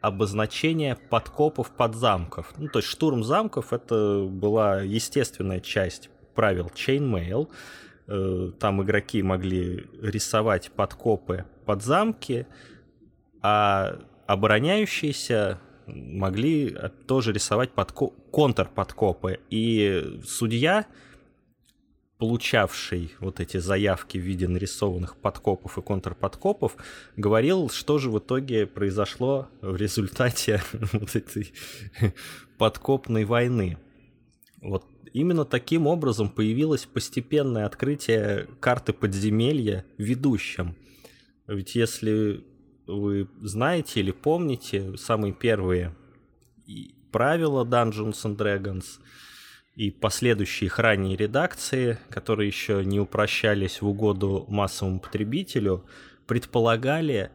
обозначения 0.00 0.96
подкопов 1.10 1.70
под 1.70 1.94
замков. 1.94 2.52
Ну, 2.58 2.68
то 2.68 2.78
есть 2.78 2.88
штурм 2.88 3.24
замков 3.24 3.72
это 3.72 4.26
была 4.28 4.82
естественная 4.82 5.60
часть 5.60 6.10
правил 6.34 6.70
Chainmail. 6.74 7.48
Э, 8.06 8.50
там 8.58 8.82
игроки 8.82 9.22
могли 9.22 9.86
рисовать 10.02 10.70
подкопы 10.72 11.46
под 11.64 11.82
замки, 11.82 12.46
а 13.40 13.98
обороняющиеся 14.26 15.58
могли 15.86 16.76
тоже 17.06 17.32
рисовать 17.32 17.70
подко- 17.74 18.12
контрподкопы. 18.30 19.40
И 19.50 20.20
судья 20.26 20.86
получавший 22.18 23.12
вот 23.20 23.40
эти 23.40 23.56
заявки 23.56 24.18
в 24.18 24.20
виде 24.22 24.46
нарисованных 24.46 25.16
подкопов 25.16 25.78
и 25.78 25.82
контрподкопов, 25.82 26.76
говорил, 27.16 27.68
что 27.70 27.98
же 27.98 28.10
в 28.10 28.18
итоге 28.18 28.66
произошло 28.66 29.48
в 29.60 29.76
результате 29.76 30.62
вот 30.92 31.16
этой 31.16 31.52
подкопной 32.58 33.24
войны. 33.24 33.78
Вот 34.62 34.86
именно 35.12 35.44
таким 35.44 35.86
образом 35.86 36.28
появилось 36.28 36.86
постепенное 36.86 37.66
открытие 37.66 38.48
карты 38.60 38.92
подземелья 38.92 39.84
ведущим. 39.98 40.76
Ведь 41.46 41.74
если 41.74 42.44
вы 42.86 43.28
знаете 43.40 44.00
или 44.00 44.12
помните 44.12 44.96
самые 44.96 45.32
первые 45.32 45.94
правила 47.10 47.64
Dungeons 47.64 48.24
and 48.24 48.36
Dragons— 48.36 48.84
и 49.76 49.90
последующие 49.90 50.66
их 50.66 50.78
ранние 50.78 51.16
редакции, 51.16 51.98
которые 52.08 52.46
еще 52.46 52.84
не 52.84 53.00
упрощались 53.00 53.82
в 53.82 53.88
угоду 53.88 54.44
массовому 54.48 55.00
потребителю, 55.00 55.84
предполагали 56.26 57.30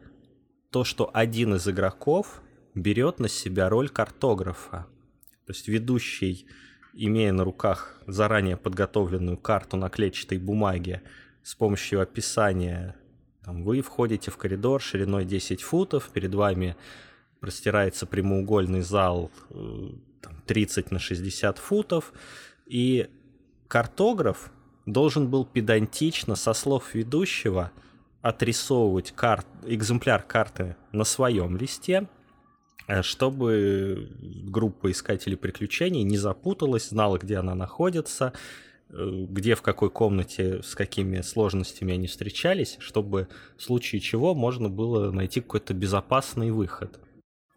то, 0.70 0.84
что 0.84 1.10
один 1.12 1.54
из 1.54 1.68
игроков 1.68 2.42
берет 2.74 3.18
на 3.18 3.28
себя 3.28 3.68
роль 3.68 3.88
картографа. 3.88 4.86
То 5.46 5.52
есть 5.52 5.68
ведущий, 5.68 6.46
имея 6.94 7.32
на 7.32 7.44
руках 7.44 8.00
заранее 8.06 8.56
подготовленную 8.56 9.36
карту 9.36 9.76
на 9.76 9.90
клетчатой 9.90 10.38
бумаге 10.38 11.02
с 11.42 11.54
помощью 11.54 12.00
описания, 12.00 12.96
там, 13.44 13.64
вы 13.64 13.82
входите 13.82 14.30
в 14.30 14.36
коридор 14.36 14.80
шириной 14.80 15.24
10 15.24 15.62
футов, 15.62 16.10
перед 16.10 16.34
вами 16.34 16.76
простирается 17.40 18.06
прямоугольный 18.06 18.82
зал 18.82 19.30
э, 19.50 19.88
30 20.50 20.90
на 20.90 20.98
60 20.98 21.58
футов, 21.58 22.12
и 22.66 23.08
картограф 23.68 24.50
должен 24.84 25.30
был 25.30 25.44
педантично 25.44 26.34
со 26.34 26.54
слов 26.54 26.92
ведущего 26.92 27.70
отрисовывать 28.20 29.12
кар... 29.12 29.44
экземпляр 29.64 30.24
карты 30.24 30.74
на 30.90 31.04
своем 31.04 31.56
листе, 31.56 32.08
э, 32.88 33.02
чтобы 33.02 34.08
группа 34.18 34.90
искателей 34.90 35.36
приключений 35.36 36.02
не 36.02 36.18
запуталась, 36.18 36.88
знала, 36.88 37.18
где 37.18 37.36
она 37.36 37.54
находится, 37.54 38.32
э, 38.88 39.26
где, 39.28 39.54
в 39.54 39.62
какой 39.62 39.88
комнате, 39.88 40.64
с 40.64 40.74
какими 40.74 41.20
сложностями 41.20 41.94
они 41.94 42.08
встречались, 42.08 42.76
чтобы 42.80 43.28
в 43.56 43.62
случае 43.62 44.00
чего 44.00 44.34
можно 44.34 44.68
было 44.68 45.12
найти 45.12 45.40
какой-то 45.40 45.74
безопасный 45.74 46.50
выход. 46.50 46.98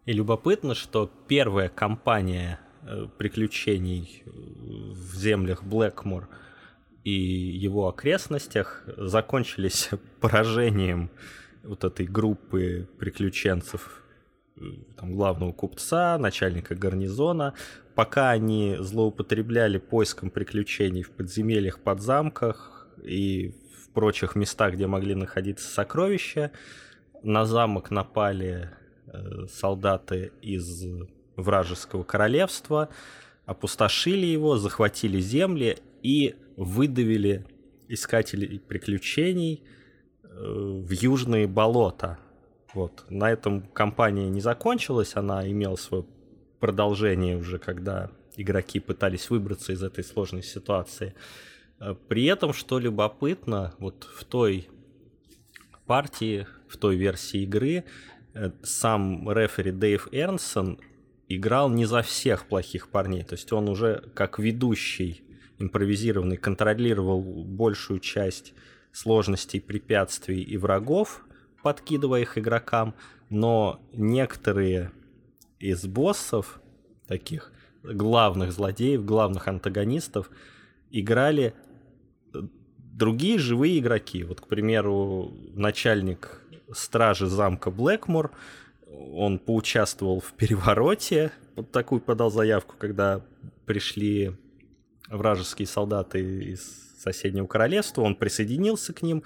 И 0.06 0.12
любопытно, 0.12 0.76
что 0.76 1.10
первая 1.26 1.68
кампания 1.68 2.60
э, 2.60 2.63
приключений 3.18 4.22
в 4.26 5.16
землях 5.16 5.64
Блэкмор 5.64 6.28
и 7.02 7.10
его 7.10 7.88
окрестностях 7.88 8.84
закончились 8.96 9.90
поражением 10.20 11.10
вот 11.62 11.84
этой 11.84 12.06
группы 12.06 12.88
приключенцев, 12.98 14.02
э, 14.56 14.64
там, 14.96 15.14
главного 15.14 15.52
купца, 15.52 16.18
начальника 16.18 16.74
гарнизона, 16.74 17.54
пока 17.94 18.30
они 18.30 18.76
злоупотребляли 18.78 19.78
поиском 19.78 20.30
приключений 20.30 21.02
в 21.02 21.10
подземельях, 21.10 21.80
под 21.80 22.00
замках 22.00 22.88
и 23.02 23.54
в 23.82 23.90
прочих 23.90 24.34
местах, 24.34 24.74
где 24.74 24.86
могли 24.86 25.14
находиться 25.14 25.68
сокровища, 25.68 26.50
на 27.22 27.46
замок 27.46 27.90
напали 27.90 28.70
Э, 29.14 29.46
солдаты 29.48 30.32
из 30.42 30.84
вражеского 31.36 32.02
королевства, 32.02 32.88
опустошили 33.46 34.26
его, 34.26 34.56
захватили 34.56 35.20
земли 35.20 35.78
и 36.02 36.36
выдавили 36.56 37.46
искателей 37.88 38.58
приключений 38.58 39.62
э, 40.22 40.28
в 40.28 40.90
южные 40.90 41.46
болота. 41.46 42.18
Вот. 42.72 43.04
На 43.08 43.30
этом 43.30 43.62
кампания 43.62 44.28
не 44.28 44.40
закончилась, 44.40 45.16
она 45.16 45.48
имела 45.48 45.76
свое 45.76 46.04
продолжение 46.60 47.36
уже, 47.36 47.58
когда 47.58 48.10
игроки 48.36 48.80
пытались 48.80 49.30
выбраться 49.30 49.72
из 49.72 49.82
этой 49.82 50.02
сложной 50.02 50.42
ситуации. 50.42 51.14
Э, 51.80 51.94
при 52.08 52.24
этом, 52.24 52.52
что 52.52 52.78
любопытно, 52.78 53.74
вот 53.78 54.08
в 54.14 54.24
той 54.24 54.68
партии, 55.86 56.46
в 56.66 56.78
той 56.78 56.96
версии 56.96 57.42
игры 57.42 57.84
Э, 58.34 58.50
сам 58.62 59.30
рефери 59.30 59.70
Дэйв 59.70 60.08
Эрнсон 60.10 60.80
играл 61.28 61.68
не 61.70 61.86
за 61.86 62.02
всех 62.02 62.46
плохих 62.46 62.88
парней. 62.88 63.24
То 63.24 63.34
есть 63.34 63.52
он 63.52 63.68
уже 63.68 64.04
как 64.14 64.38
ведущий 64.38 65.22
импровизированный 65.58 66.36
контролировал 66.36 67.22
большую 67.22 68.00
часть 68.00 68.54
сложностей, 68.92 69.60
препятствий 69.60 70.42
и 70.42 70.56
врагов, 70.56 71.24
подкидывая 71.62 72.22
их 72.22 72.38
игрокам, 72.38 72.94
но 73.30 73.80
некоторые 73.92 74.92
из 75.58 75.86
боссов, 75.86 76.60
таких 77.06 77.52
главных 77.82 78.52
злодеев, 78.52 79.04
главных 79.04 79.48
антагонистов, 79.48 80.30
играли 80.90 81.54
другие 82.76 83.38
живые 83.38 83.78
игроки. 83.78 84.24
Вот, 84.24 84.40
к 84.40 84.46
примеру, 84.46 85.32
начальник 85.54 86.40
стражи 86.72 87.26
замка 87.26 87.70
Блэкмор. 87.70 88.32
Он 89.14 89.38
поучаствовал 89.38 90.20
в 90.20 90.32
перевороте, 90.32 91.32
вот 91.56 91.70
такую 91.70 92.00
подал 92.00 92.30
заявку, 92.30 92.74
когда 92.78 93.20
пришли 93.66 94.36
вражеские 95.08 95.66
солдаты 95.66 96.52
из 96.52 96.84
соседнего 96.98 97.46
королевства. 97.46 98.02
Он 98.02 98.14
присоединился 98.14 98.92
к 98.92 99.02
ним, 99.02 99.22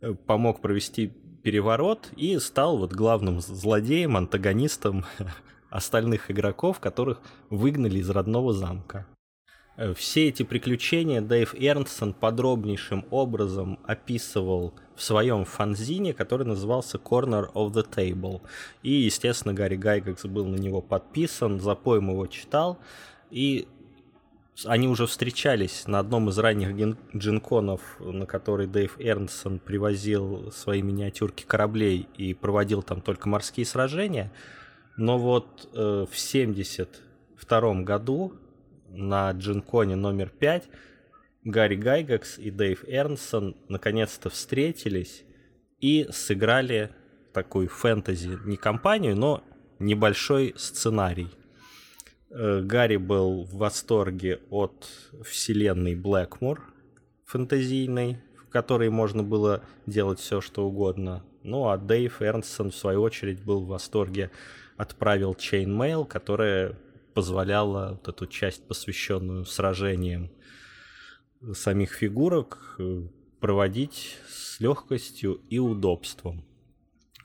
э, 0.00 0.14
помог 0.14 0.60
провести 0.60 1.12
переворот 1.42 2.10
и 2.16 2.38
стал 2.38 2.78
вот 2.78 2.92
главным 2.92 3.40
злодеем, 3.40 4.16
антагонистом 4.16 5.04
остальных 5.70 6.30
игроков, 6.30 6.80
которых 6.80 7.20
выгнали 7.48 7.98
из 7.98 8.10
родного 8.10 8.52
замка. 8.52 9.06
Э, 9.76 9.94
все 9.94 10.28
эти 10.28 10.42
приключения 10.42 11.20
Дэйв 11.20 11.54
Эрнсон 11.54 12.14
подробнейшим 12.14 13.06
образом 13.10 13.78
описывал 13.84 14.74
в 15.00 15.02
своем 15.02 15.46
фанзине, 15.46 16.12
который 16.12 16.46
назывался 16.46 16.98
Corner 16.98 17.50
of 17.54 17.72
the 17.72 17.88
Table. 17.90 18.42
И, 18.82 18.92
естественно, 18.92 19.54
Гарри 19.54 19.76
Гайгакс 19.76 20.26
был 20.26 20.44
на 20.44 20.56
него 20.56 20.82
подписан, 20.82 21.58
за 21.58 21.74
поем 21.74 22.10
его 22.10 22.26
читал. 22.26 22.78
И 23.30 23.66
они 24.66 24.88
уже 24.88 25.06
встречались 25.06 25.86
на 25.86 26.00
одном 26.00 26.28
из 26.28 26.38
ранних 26.38 26.96
джинконов, 27.16 27.80
на 27.98 28.26
который 28.26 28.66
Дэйв 28.66 29.00
Эрнсон 29.00 29.58
привозил 29.58 30.52
свои 30.52 30.82
миниатюрки 30.82 31.44
кораблей 31.44 32.06
и 32.18 32.34
проводил 32.34 32.82
там 32.82 33.00
только 33.00 33.26
морские 33.26 33.64
сражения. 33.64 34.30
Но 34.98 35.16
вот 35.16 35.70
э, 35.72 36.04
в 36.10 36.18
72 36.18 37.74
году 37.84 38.34
на 38.90 39.30
Джинконе 39.30 39.96
номер 39.96 40.28
5 40.28 40.68
Гарри 41.44 41.76
Гайгакс 41.76 42.38
и 42.38 42.50
Дэйв 42.50 42.84
Эрнсон 42.86 43.56
наконец-то 43.68 44.28
встретились 44.28 45.24
и 45.80 46.06
сыграли 46.10 46.90
такую 47.32 47.68
фэнтези, 47.68 48.38
не 48.44 48.58
компанию, 48.58 49.16
но 49.16 49.42
небольшой 49.78 50.54
сценарий. 50.58 51.28
Э, 52.30 52.60
Гарри 52.60 52.98
был 52.98 53.44
в 53.44 53.54
восторге 53.54 54.40
от 54.50 54.86
вселенной 55.24 55.94
Блэкмор 55.94 56.62
фэнтезийной, 57.24 58.18
в 58.36 58.50
которой 58.50 58.90
можно 58.90 59.22
было 59.22 59.62
делать 59.86 60.18
все, 60.18 60.42
что 60.42 60.66
угодно. 60.66 61.24
Ну 61.42 61.68
а 61.68 61.78
Дэйв 61.78 62.20
Эрнсон, 62.20 62.70
в 62.70 62.76
свою 62.76 63.00
очередь, 63.00 63.42
был 63.42 63.62
в 63.62 63.68
восторге, 63.68 64.30
отправил 64.76 65.32
Chainmail, 65.32 66.06
которая 66.06 66.76
позволяла 67.14 67.92
вот 67.92 68.08
эту 68.08 68.26
часть, 68.26 68.66
посвященную 68.66 69.46
сражениям 69.46 70.30
самих 71.52 71.92
фигурок, 71.92 72.76
э, 72.78 73.02
проводить 73.40 74.18
с 74.28 74.60
легкостью 74.60 75.40
и 75.48 75.58
удобством. 75.58 76.44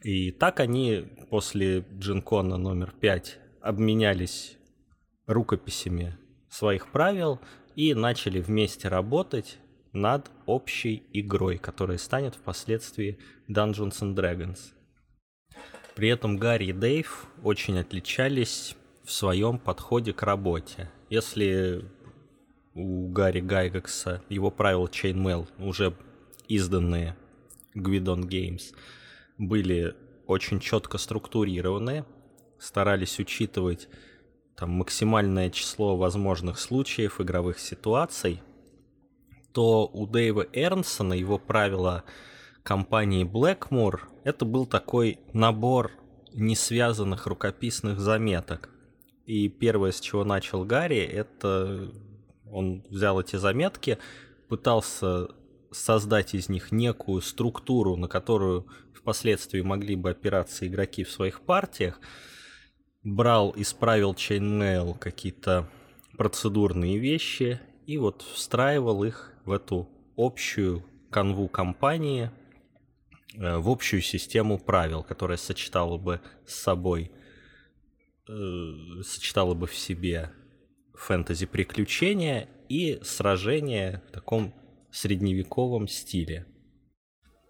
И 0.02 0.32
так 0.32 0.60
они 0.60 1.08
после 1.30 1.86
Джинкона 1.98 2.58
номер 2.58 2.94
5 3.00 3.40
обменялись 3.62 4.58
рукописями 5.26 6.18
своих 6.50 6.92
правил 6.92 7.40
и 7.76 7.94
начали 7.94 8.40
вместе 8.40 8.88
работать 8.88 9.58
над 9.92 10.30
общей 10.46 11.04
игрой, 11.14 11.58
которая 11.58 11.98
станет 11.98 12.36
впоследствии 12.36 13.18
Dungeons 13.50 14.02
and 14.02 14.16
Dragons. 14.16 14.60
При 15.96 16.10
этом 16.10 16.38
Гарри 16.38 16.66
и 16.66 16.74
Дэйв 16.74 17.26
очень 17.44 17.80
отличались 17.80 18.76
в 19.04 19.12
своем 19.12 19.58
подходе 19.58 20.14
к 20.14 20.24
работе. 20.24 20.92
Если 21.10 21.86
у 22.76 23.08
Гарри 23.08 23.40
Гайгакса 23.40 24.22
его 24.30 24.52
правила 24.52 24.86
Chainmail, 24.86 25.48
уже 25.58 25.96
изданные 26.48 27.16
Гвидон 27.74 28.28
Games, 28.28 28.76
были 29.38 29.96
очень 30.28 30.60
четко 30.60 30.98
структурированы, 30.98 32.06
старались 32.60 33.18
учитывать 33.20 33.88
там, 34.58 34.72
максимальное 34.72 35.50
число 35.50 35.98
возможных 35.98 36.60
случаев, 36.60 37.20
игровых 37.20 37.60
ситуаций, 37.60 38.42
то 39.54 39.88
у 39.88 40.06
Дэйва 40.06 40.48
Эрнсона 40.52 41.14
его 41.14 41.38
правила 41.38 42.04
компании 42.64 43.26
Blackmore 43.26 44.02
это 44.26 44.44
был 44.44 44.66
такой 44.66 45.20
набор 45.34 45.92
несвязанных 46.34 47.28
рукописных 47.28 48.00
заметок. 48.00 48.70
И 49.26 49.48
первое, 49.48 49.92
с 49.92 50.00
чего 50.02 50.24
начал 50.24 50.66
Гарри, 50.66 51.00
это 51.00 51.92
он 52.56 52.84
взял 52.90 53.20
эти 53.20 53.36
заметки, 53.36 53.98
пытался 54.48 55.28
создать 55.72 56.34
из 56.34 56.48
них 56.48 56.72
некую 56.72 57.22
структуру, 57.22 57.98
на 57.98 58.08
которую 58.08 58.68
впоследствии 58.94 59.60
могли 59.60 59.96
бы 59.98 60.12
опираться 60.12 60.66
игроки 60.66 61.04
в 61.04 61.12
своих 61.12 61.42
партиях, 61.42 62.00
брал, 63.04 63.54
исправил 63.58 64.14
chainmail 64.14 64.98
какие-то 64.98 65.70
процедурные 66.18 66.98
вещи 66.98 67.60
и 67.86 67.98
вот 67.98 68.22
встраивал 68.22 69.04
их 69.04 69.34
в 69.44 69.52
эту 69.52 69.90
общую 70.16 70.86
канву 71.12 71.50
компании, 71.50 72.32
э, 73.38 73.58
в 73.58 73.70
общую 73.70 74.02
систему 74.02 74.58
правил, 74.58 75.04
которая 75.04 75.38
сочетала 75.38 75.98
бы 75.98 76.22
с 76.48 76.56
собой, 76.56 77.12
э, 78.30 79.02
сочетала 79.04 79.56
бы 79.56 79.68
в 79.68 79.76
себе 79.76 80.32
фэнтези 80.98 81.46
приключения 81.46 82.48
и 82.70 83.00
сражения 83.04 84.04
в 84.10 84.12
таком 84.12 84.54
средневековом 84.92 85.88
стиле. 85.88 86.46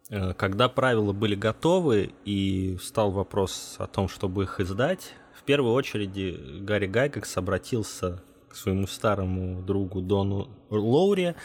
Э, 0.09 0.33
когда 0.33 0.69
правила 0.69 1.13
были 1.13 1.35
готовы 1.35 2.11
и 2.25 2.75
встал 2.77 3.11
вопрос 3.11 3.75
о 3.79 3.87
том, 3.87 4.07
чтобы 4.07 4.43
их 4.43 4.59
издать, 4.59 5.13
в 5.33 5.43
первую 5.43 5.73
очередь 5.73 6.63
Гарри 6.63 6.87
Гайгакс 6.87 7.37
обратился 7.37 8.23
к 8.49 8.55
своему 8.55 8.87
старому 8.87 9.61
другу 9.61 10.01
Дону 10.01 10.49
Лоури, 10.69 11.35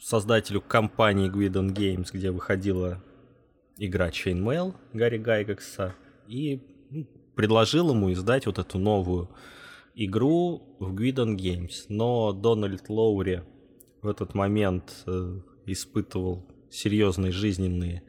создателю 0.00 0.60
компании 0.60 1.30
Guidon 1.30 1.72
Games, 1.72 2.08
где 2.12 2.30
выходила 2.30 3.02
игра 3.78 4.08
Chainmail 4.08 4.74
Гарри 4.92 5.18
Гайгакса, 5.18 5.94
и 6.26 6.60
ну, 6.90 7.06
предложил 7.36 7.90
ему 7.90 8.12
издать 8.12 8.46
вот 8.46 8.58
эту 8.58 8.78
новую 8.78 9.28
игру 9.94 10.76
в 10.78 10.94
Guidon 10.94 11.36
Games. 11.36 11.86
Но 11.88 12.32
Дональд 12.32 12.88
Лоури 12.88 13.42
в 14.02 14.08
этот 14.08 14.34
момент 14.34 15.04
э, 15.06 15.40
испытывал 15.66 16.46
серьезные 16.70 17.32
жизненные 17.32 18.02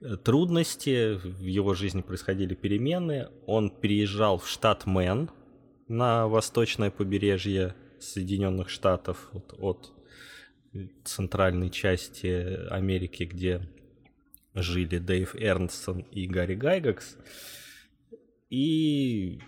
э, 0.00 0.16
трудности, 0.16 1.14
в 1.16 1.42
его 1.42 1.74
жизни 1.74 2.00
происходили 2.00 2.54
перемены. 2.54 3.28
Он 3.46 3.70
переезжал 3.70 4.38
в 4.38 4.48
штат 4.48 4.86
Мэн 4.86 5.30
на 5.88 6.28
восточное 6.28 6.90
побережье 6.90 7.74
Соединенных 8.00 8.68
Штатов 8.68 9.30
от, 9.32 9.54
от 9.58 9.92
центральной 11.04 11.70
части 11.70 12.66
Америки, 12.68 13.24
где 13.24 13.68
жили 14.54 14.98
Дэйв 14.98 15.34
Эрнстон 15.34 16.00
и 16.12 16.26
Гарри 16.26 16.54
Гайгакс. 16.54 17.16
И, 18.50 19.40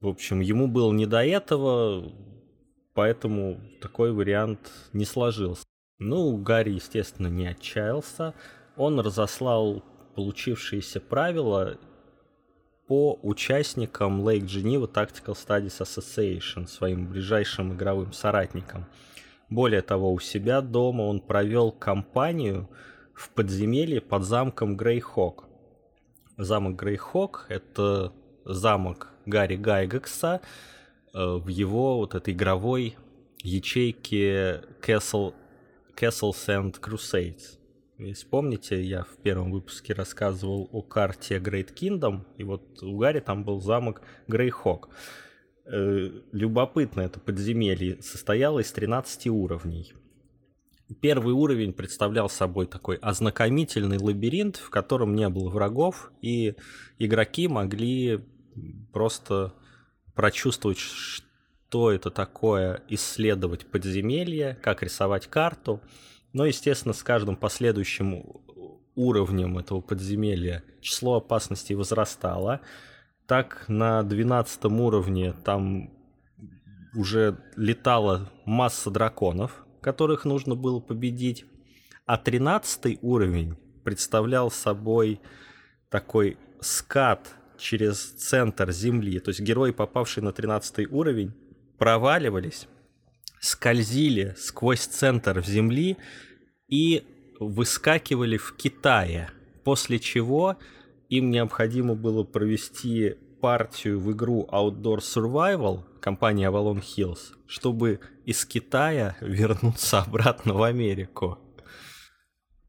в 0.00 0.08
общем, 0.08 0.40
ему 0.40 0.68
было 0.68 0.92
не 0.92 1.06
до 1.06 1.24
этого, 1.24 2.12
поэтому 2.94 3.60
такой 3.80 4.12
вариант 4.12 4.70
не 4.92 5.04
сложился. 5.04 5.64
Ну, 5.98 6.36
Гарри, 6.36 6.70
естественно, 6.72 7.26
не 7.26 7.48
отчаялся. 7.48 8.34
Он 8.76 9.00
разослал 9.00 9.82
получившиеся 10.14 11.00
правила 11.00 11.78
по 12.86 13.18
участникам 13.22 14.26
Lake 14.26 14.46
Geneva 14.46 14.90
Tactical 14.90 15.34
Studies 15.34 15.80
Association, 15.80 16.68
своим 16.68 17.08
ближайшим 17.08 17.74
игровым 17.74 18.12
соратникам. 18.12 18.86
Более 19.50 19.82
того, 19.82 20.12
у 20.12 20.20
себя 20.20 20.60
дома 20.60 21.02
он 21.02 21.20
провел 21.20 21.72
кампанию 21.72 22.68
в 23.14 23.30
подземелье 23.30 24.00
под 24.00 24.22
замком 24.22 24.76
Грейхок. 24.76 25.44
Замок 26.36 26.76
Грейхок— 26.76 27.46
это 27.48 28.12
замок 28.44 29.12
Гарри 29.28 29.56
Гайгекса, 29.56 30.40
Э, 31.14 31.36
в 31.36 31.48
его 31.48 31.98
вот 31.98 32.14
этой 32.14 32.34
игровой 32.34 32.96
ячейке 33.42 34.62
Castle, 34.80 35.34
Castles 35.96 36.46
and 36.46 36.80
Crusades. 36.80 37.58
Если 37.98 38.26
помните, 38.28 38.80
я 38.80 39.02
в 39.02 39.16
первом 39.22 39.50
выпуске 39.50 39.92
рассказывал 39.92 40.68
о 40.70 40.82
карте 40.82 41.38
Great 41.38 41.74
Kingdom, 41.74 42.20
и 42.36 42.44
вот 42.44 42.82
у 42.82 42.96
Гарри 42.96 43.20
там 43.20 43.44
был 43.44 43.60
замок 43.60 44.02
Грейхок. 44.28 44.90
Э, 45.64 46.10
любопытно 46.32 47.00
это 47.00 47.18
подземелье 47.18 48.00
состояло 48.02 48.60
из 48.60 48.70
13 48.70 49.26
уровней. 49.28 49.94
Первый 51.02 51.34
уровень 51.34 51.72
представлял 51.72 52.30
собой 52.30 52.66
такой 52.66 52.96
ознакомительный 52.96 53.98
лабиринт, 53.98 54.56
в 54.56 54.70
котором 54.70 55.14
не 55.14 55.28
было 55.28 55.50
врагов, 55.50 56.12
и 56.22 56.54
игроки 56.98 57.46
могли 57.48 58.20
просто 58.92 59.54
прочувствовать, 60.14 60.78
что 60.78 61.92
это 61.92 62.10
такое 62.10 62.82
исследовать 62.88 63.66
подземелье, 63.66 64.58
как 64.62 64.82
рисовать 64.82 65.26
карту. 65.26 65.80
Но, 66.32 66.44
естественно, 66.44 66.94
с 66.94 67.02
каждым 67.02 67.36
последующим 67.36 68.24
уровнем 68.94 69.58
этого 69.58 69.80
подземелья 69.80 70.64
число 70.80 71.16
опасностей 71.16 71.74
возрастало. 71.74 72.60
Так, 73.26 73.64
на 73.68 74.02
12 74.02 74.64
уровне 74.66 75.32
там 75.44 75.90
уже 76.94 77.38
летала 77.56 78.30
масса 78.44 78.90
драконов, 78.90 79.64
которых 79.80 80.24
нужно 80.24 80.54
было 80.54 80.80
победить. 80.80 81.44
А 82.06 82.16
13 82.16 82.98
уровень 83.02 83.56
представлял 83.84 84.50
собой 84.50 85.20
такой 85.90 86.36
скат 86.60 87.34
через 87.58 88.12
центр 88.12 88.70
Земли. 88.72 89.18
То 89.18 89.30
есть 89.30 89.40
герои, 89.40 89.72
попавшие 89.72 90.24
на 90.24 90.32
13 90.32 90.90
уровень, 90.90 91.32
проваливались, 91.78 92.68
скользили 93.40 94.34
сквозь 94.38 94.80
центр 94.80 95.44
Земли 95.44 95.96
и 96.68 97.04
выскакивали 97.40 98.36
в 98.36 98.54
Китае, 98.56 99.30
после 99.64 99.98
чего 99.98 100.56
им 101.08 101.30
необходимо 101.30 101.94
было 101.94 102.24
провести 102.24 103.16
партию 103.40 104.00
в 104.00 104.12
игру 104.12 104.48
Outdoor 104.50 104.98
Survival 104.98 105.84
компании 106.00 106.48
Avalon 106.48 106.82
Hills, 106.82 107.34
чтобы 107.46 108.00
из 108.24 108.44
Китая 108.44 109.16
вернуться 109.20 110.00
обратно 110.00 110.54
в 110.54 110.62
Америку. 110.62 111.38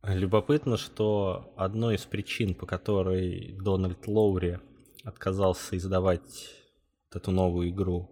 Любопытно, 0.04 0.78
что 0.78 1.54
одной 1.58 1.96
из 1.96 2.06
причин, 2.06 2.54
по 2.54 2.66
которой 2.66 3.58
Дональд 3.60 4.08
Лоури 4.08 4.60
отказался 5.10 5.76
издавать 5.76 6.50
эту 7.14 7.32
новую 7.32 7.70
игру 7.70 8.10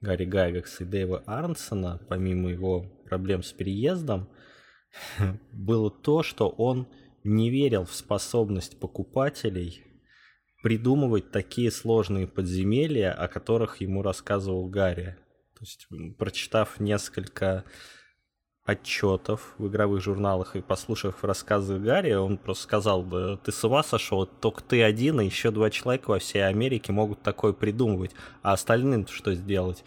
Гарри 0.00 0.24
Гайгакса 0.24 0.84
и 0.84 0.86
Дэйва 0.86 1.22
Арнсона, 1.26 2.00
помимо 2.08 2.50
его 2.50 2.82
проблем 3.06 3.42
с 3.42 3.52
переездом, 3.52 4.28
было 5.52 5.90
то, 5.90 6.22
что 6.22 6.48
он 6.48 6.88
не 7.24 7.50
верил 7.50 7.84
в 7.84 7.94
способность 7.94 8.78
покупателей 8.78 9.84
придумывать 10.62 11.30
такие 11.30 11.70
сложные 11.70 12.26
подземелья, 12.26 13.12
о 13.12 13.28
которых 13.28 13.80
ему 13.80 14.02
рассказывал 14.02 14.68
Гарри. 14.68 15.16
То 15.54 15.60
есть, 15.60 15.88
прочитав 16.18 16.80
несколько 16.80 17.64
отчетов 18.64 19.54
в 19.58 19.66
игровых 19.66 20.00
журналах 20.02 20.54
и 20.54 20.60
послушав 20.60 21.24
рассказы 21.24 21.78
Гарри, 21.78 22.12
он 22.12 22.38
просто 22.38 22.62
сказал, 22.64 23.02
да 23.02 23.36
ты 23.36 23.50
с 23.50 23.64
ума 23.64 23.82
сошел, 23.82 24.24
только 24.26 24.62
ты 24.62 24.82
один 24.82 25.20
и 25.20 25.24
еще 25.24 25.50
два 25.50 25.68
человека 25.70 26.10
во 26.10 26.18
всей 26.20 26.46
Америке 26.46 26.92
могут 26.92 27.22
такое 27.22 27.52
придумывать, 27.52 28.12
а 28.42 28.52
остальным 28.52 29.06
что 29.08 29.34
сделать? 29.34 29.84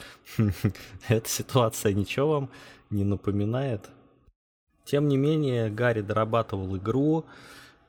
Эта 1.08 1.30
ситуация 1.30 1.94
ничего 1.94 2.32
вам 2.32 2.50
не 2.90 3.06
напоминает? 3.06 3.90
Тем 4.84 5.08
не 5.08 5.18
менее, 5.18 5.70
Гарри 5.70 6.02
дорабатывал 6.02 6.76
игру, 6.76 7.26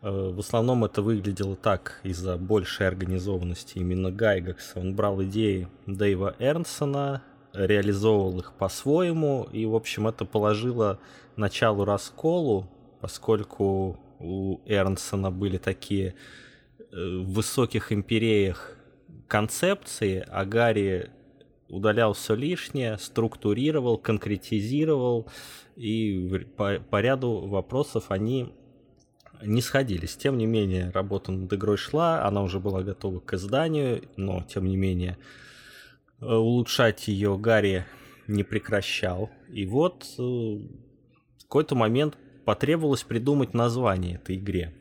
э, 0.03 0.09
в 0.09 0.38
основном 0.38 0.85
это 0.85 1.03
выглядело 1.03 1.57
так 1.57 2.01
из-за 2.05 2.38
большей 2.38 2.87
организованности 2.87 3.79
именно 3.79 4.12
Гайгакса. 4.12 4.79
Он 4.79 4.94
брал 4.94 5.22
идеи 5.25 5.68
Дэйва 5.87 6.37
Эрнсона, 6.38 7.22
реализовывал 7.57 8.38
их 8.38 8.53
по-своему, 8.53 9.49
и, 9.53 9.64
в 9.66 9.75
общем, 9.75 10.09
это 10.09 10.25
положило 10.25 10.99
началу 11.37 11.85
расколу, 11.85 12.69
поскольку 13.01 13.99
у 14.19 14.61
Эрнсона 14.66 15.31
были 15.31 15.59
такие 15.59 16.14
э, 16.79 16.85
в 16.90 17.33
высоких 17.33 17.92
империях 17.92 18.77
концепции, 19.29 20.25
а 20.29 20.45
Гарри 20.45 21.11
удалял 21.69 22.12
все 22.12 22.35
лишнее, 22.35 22.99
структурировал, 22.99 23.99
конкретизировал, 23.99 25.29
и 25.75 26.47
по, 26.57 26.79
по 26.90 27.01
ряду 27.01 27.47
вопросов 27.47 28.07
они 28.09 28.53
не 29.42 29.61
сходились. 29.61 30.16
Тем 30.16 30.38
не 30.38 30.47
менее, 30.47 30.90
работа 30.90 31.33
над 31.33 31.53
игрой 31.53 31.77
шла, 31.77 32.25
она 32.25 32.42
уже 32.42 32.61
была 32.61 32.83
готова 32.83 33.21
к 33.21 33.35
изданию, 33.35 34.03
но, 34.16 34.42
тем 34.49 34.66
не 34.66 34.77
менее, 34.77 35.19
улучшать 36.20 37.09
ее 37.09 37.37
Гарри 37.38 37.85
не 38.26 38.42
прекращал. 38.42 39.31
И 39.48 39.66
вот 39.66 40.07
э, 40.18 40.22
в 40.22 41.42
какой-то 41.42 41.74
момент 41.74 42.16
потребовалось 42.44 43.02
придумать 43.02 43.55
название 43.55 44.16
этой 44.16 44.37
игре. 44.37 44.74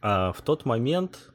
А 0.00 0.32
в 0.32 0.42
тот 0.42 0.64
момент 0.64 1.32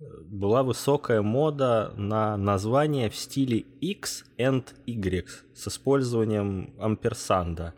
э, 0.00 0.04
была 0.24 0.62
высокая 0.62 1.22
мода 1.22 1.92
на 1.96 2.36
название 2.36 3.10
в 3.10 3.16
стиле 3.16 3.58
X 3.58 4.24
and 4.38 4.64
Y 4.86 5.28
с 5.54 5.68
использованием 5.68 6.74
амперсанда. 6.78 7.74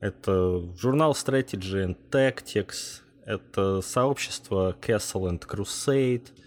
Это 0.00 0.62
журнал 0.76 1.12
Strategy 1.12 1.86
and 1.86 1.96
Tactics, 2.10 3.02
это 3.26 3.80
сообщество 3.80 4.76
Castle 4.80 5.30
and 5.30 5.40
Crusade– 5.46 6.28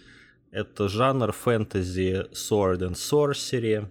это 0.52 0.88
жанр 0.88 1.32
фэнтези 1.32 2.28
Sword 2.32 2.80
and 2.80 2.94
Sorcery. 2.94 3.88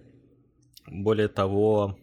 Более 0.86 1.28
того, 1.28 1.98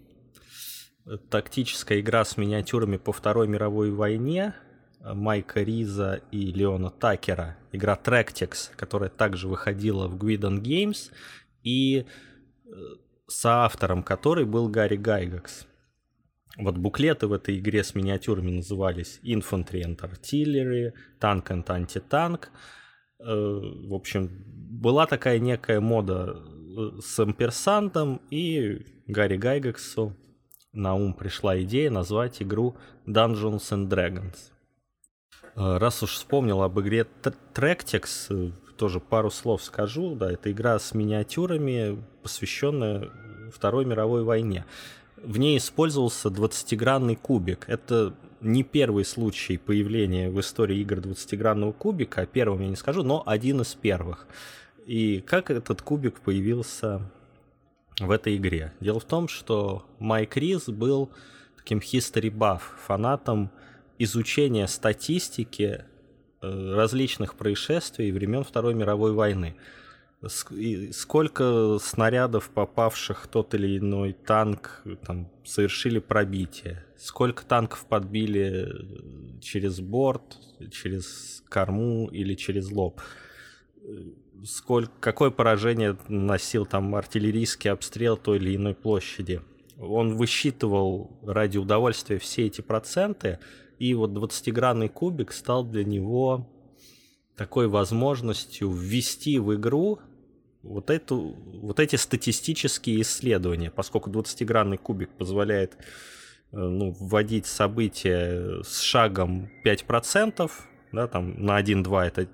тактическая 1.30 2.02
игра 2.02 2.26
с 2.26 2.38
миниатюрами 2.38 2.98
по 2.98 3.14
Второй 3.14 3.48
мировой 3.48 3.92
войне 3.92 4.54
Майка 5.00 5.62
Риза 5.64 6.22
и 6.32 6.52
Леона 6.52 6.90
Такера. 6.90 7.58
Игра 7.72 7.98
Tractics, 8.02 8.72
которая 8.76 9.10
также 9.10 9.48
выходила 9.48 10.08
в 10.08 10.18
Guidon 10.18 10.62
Games 10.62 11.10
и 11.64 12.00
э, 12.00 12.06
соавтором 13.28 14.04
которой 14.04 14.46
был 14.46 14.68
Гарри 14.68 14.98
Гайгакс. 14.98 15.66
Вот 16.58 16.78
буклеты 16.78 17.28
в 17.28 17.34
этой 17.34 17.58
игре 17.60 17.82
с 17.82 17.96
миниатюрами 17.96 18.52
назывались 18.52 19.22
Infantry 19.24 19.84
and 19.86 19.98
Artillery, 19.98 20.92
Tank 21.22 21.48
and 21.48 21.66
Anti-Tank. 21.66 22.48
Э, 22.48 22.79
в 23.20 23.94
общем, 23.94 24.30
была 24.70 25.06
такая 25.06 25.40
некая 25.40 25.82
мода 25.82 26.38
э, 26.38 27.00
с 27.02 27.20
амперсантом, 27.20 28.22
и 28.30 28.86
Гарри 29.08 29.38
Гайгексу 29.38 30.16
на 30.72 30.96
ум 30.96 31.14
пришла 31.14 31.62
идея 31.62 31.92
назвать 31.92 32.42
игру 32.42 32.76
Dungeons 33.06 33.72
and 33.72 33.88
Dragons. 33.90 34.38
Э, 35.56 35.78
раз 35.78 36.02
уж 36.04 36.12
вспомнил 36.12 36.62
об 36.62 36.80
игре 36.80 37.06
Tractics, 37.54 38.54
тоже 38.78 39.00
пару 39.00 39.30
слов 39.30 39.62
скажу. 39.62 40.16
Да, 40.16 40.32
это 40.32 40.52
игра 40.52 40.80
с 40.80 40.94
миниатюрами, 40.94 42.02
посвященная 42.24 43.10
Второй 43.54 43.84
мировой 43.86 44.24
войне. 44.24 44.66
В 45.18 45.38
ней 45.38 45.58
использовался 45.58 46.30
20-гранный 46.30 47.18
кубик. 47.18 47.66
Это 47.68 48.14
не 48.42 48.64
первый 48.64 49.06
случай 49.06 49.58
появления 49.58 50.30
в 50.30 50.40
истории 50.40 50.80
игр 50.80 50.98
20-гранного 51.00 51.74
кубика, 51.74 52.26
первым 52.26 52.62
я 52.62 52.70
не 52.70 52.76
скажу, 52.76 53.04
но 53.04 53.24
один 53.26 53.62
из 53.62 53.74
первых. 53.76 54.28
И 54.86 55.22
как 55.22 55.52
этот 55.52 55.82
кубик 55.82 56.20
появился 56.20 57.02
в 58.00 58.12
этой 58.12 58.38
игре? 58.38 58.74
Дело 58.80 59.00
в 59.00 59.06
том, 59.06 59.28
что 59.28 59.86
Майк 60.00 60.38
Риз 60.38 60.68
был 60.70 61.10
таким 61.58 61.80
history 61.80 62.32
buff, 62.32 62.62
фанатом 62.86 63.52
изучения 63.98 64.68
статистики 64.68 65.84
э, 66.42 66.74
различных 66.76 67.36
происшествий 67.36 68.12
времен 68.12 68.44
Второй 68.44 68.74
мировой 68.74 69.14
войны 69.14 69.56
сколько 70.28 71.78
снарядов, 71.80 72.50
попавших 72.50 73.24
в 73.24 73.28
тот 73.28 73.54
или 73.54 73.78
иной 73.78 74.14
танк, 74.14 74.84
там, 75.06 75.32
совершили 75.46 76.00
пробитие, 76.00 76.86
сколько 76.98 77.46
танков 77.46 77.86
подбили 77.86 79.40
через 79.42 79.80
борт, 79.80 80.38
через 80.72 81.42
корму 81.48 82.10
или 82.10 82.36
через 82.36 82.70
лоб, 82.70 83.02
сколько, 84.44 84.92
какое 85.00 85.30
поражение 85.30 85.98
носил 86.10 86.66
там 86.66 86.96
артиллерийский 86.96 87.72
обстрел 87.72 88.18
той 88.18 88.38
или 88.38 88.58
иной 88.58 88.76
площади. 88.76 89.42
Он 89.78 90.18
высчитывал 90.18 91.18
ради 91.24 91.58
удовольствия 91.58 92.20
все 92.20 92.48
эти 92.48 92.60
проценты, 92.60 93.40
и 93.78 93.94
вот 93.94 94.12
20-гранный 94.12 94.90
кубик 94.90 95.32
стал 95.32 95.64
для 95.64 95.86
него 95.86 96.50
такой 97.38 97.70
возможностью 97.70 98.70
ввести 98.70 99.40
в 99.40 99.56
игру 99.56 100.00
вот, 100.64 100.90
эту, 100.90 101.36
вот 101.62 101.80
эти 101.80 101.96
статистические 101.96 103.02
исследования, 103.02 103.72
поскольку 103.72 104.10
20-гранный 104.10 104.78
кубик 104.78 105.10
позволяет 105.10 105.78
э, 106.52 106.58
ну, 106.58 106.92
вводить 107.00 107.46
события 107.46 108.62
с 108.64 108.82
шагом 108.82 109.50
5%, 109.66 110.52
да, 110.92 111.08
там 111.08 111.44
на 111.44 111.62
1-2 111.62 112.04
это 112.04 112.28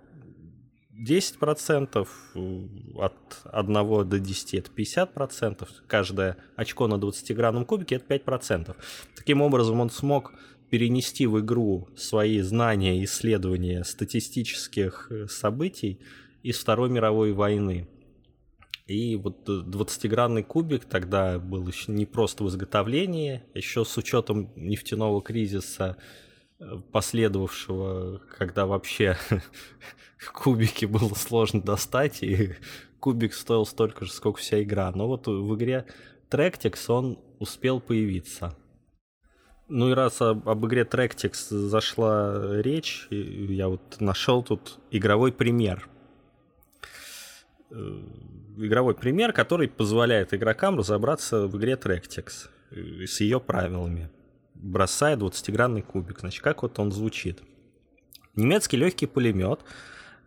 10%, 0.96 2.08
э, 2.36 2.68
от 2.98 3.14
1 3.44 4.10
до 4.10 4.20
10 4.20 4.54
это 4.56 4.72
50%, 4.72 5.68
каждое 5.88 6.38
очко 6.56 6.88
на 6.88 6.96
20-гранном 6.96 7.66
кубике 7.66 7.96
это 7.96 8.16
5%. 8.16 8.76
Таким 9.16 9.42
образом 9.42 9.80
он 9.80 9.90
смог 9.90 10.34
перенести 10.70 11.28
в 11.28 11.40
игру 11.42 11.90
свои 11.96 12.42
знания 12.42 13.04
исследования 13.04 13.84
статистических 13.84 15.08
э, 15.12 15.28
событий 15.28 16.00
из 16.44 16.58
Второй 16.58 16.90
мировой 16.90 17.34
войны. 17.34 17.88
И 18.86 19.16
вот 19.16 19.50
20-гранный 19.50 20.44
кубик 20.44 20.86
тогда 20.86 21.40
был 21.40 21.68
еще 21.68 21.92
не 21.92 22.06
просто 22.06 22.44
в 22.44 22.50
изготовлении, 22.50 23.44
еще 23.56 23.84
с 23.84 23.98
учетом 23.98 24.52
нефтяного 24.56 25.24
кризиса, 25.24 25.98
э, 26.60 26.78
последовавшего, 26.92 28.22
когда 28.38 28.68
вообще 28.68 29.18
кубики 30.34 30.86
было 30.86 31.16
сложно 31.16 31.62
достать, 31.62 32.22
и 32.22 32.54
кубик 33.00 33.34
стоил 33.34 33.66
столько 33.66 34.06
же, 34.06 34.12
сколько 34.12 34.40
вся 34.40 34.62
игра. 34.62 34.92
Но 34.92 35.08
вот 35.08 35.26
в 35.26 35.56
игре 35.56 35.88
Tractics 36.30 36.92
он 36.92 37.18
успел 37.40 37.80
появиться. 37.80 38.56
Ну 39.68 39.90
и 39.90 39.94
раз 39.96 40.22
об, 40.22 40.48
об 40.48 40.64
игре 40.68 40.84
Tractics 40.84 41.50
зашла 41.50 42.62
речь, 42.62 43.08
я 43.10 43.68
вот 43.68 44.00
нашел 44.00 44.44
тут 44.44 44.78
игровой 44.92 45.32
пример– 45.32 45.90
Э, 47.72 48.02
игровой 48.58 48.96
пример, 48.96 49.34
который 49.34 49.68
позволяет 49.68 50.34
игрокам 50.34 50.78
разобраться 50.78 51.48
в 51.48 51.58
игре 51.58 51.74
Tractics 51.74 52.50
э, 52.72 53.06
с 53.06 53.20
ее 53.22 53.40
правилами, 53.40 54.10
бросая 54.54 55.18
20-гранный 55.18 55.82
кубик. 55.82 56.20
Значит, 56.20 56.44
как 56.44 56.64
вот 56.64 56.80
он 56.80 56.92
звучит. 56.92 57.42
Немецкий 58.36 58.78
легкий 58.78 59.06
пулемет 59.06 59.62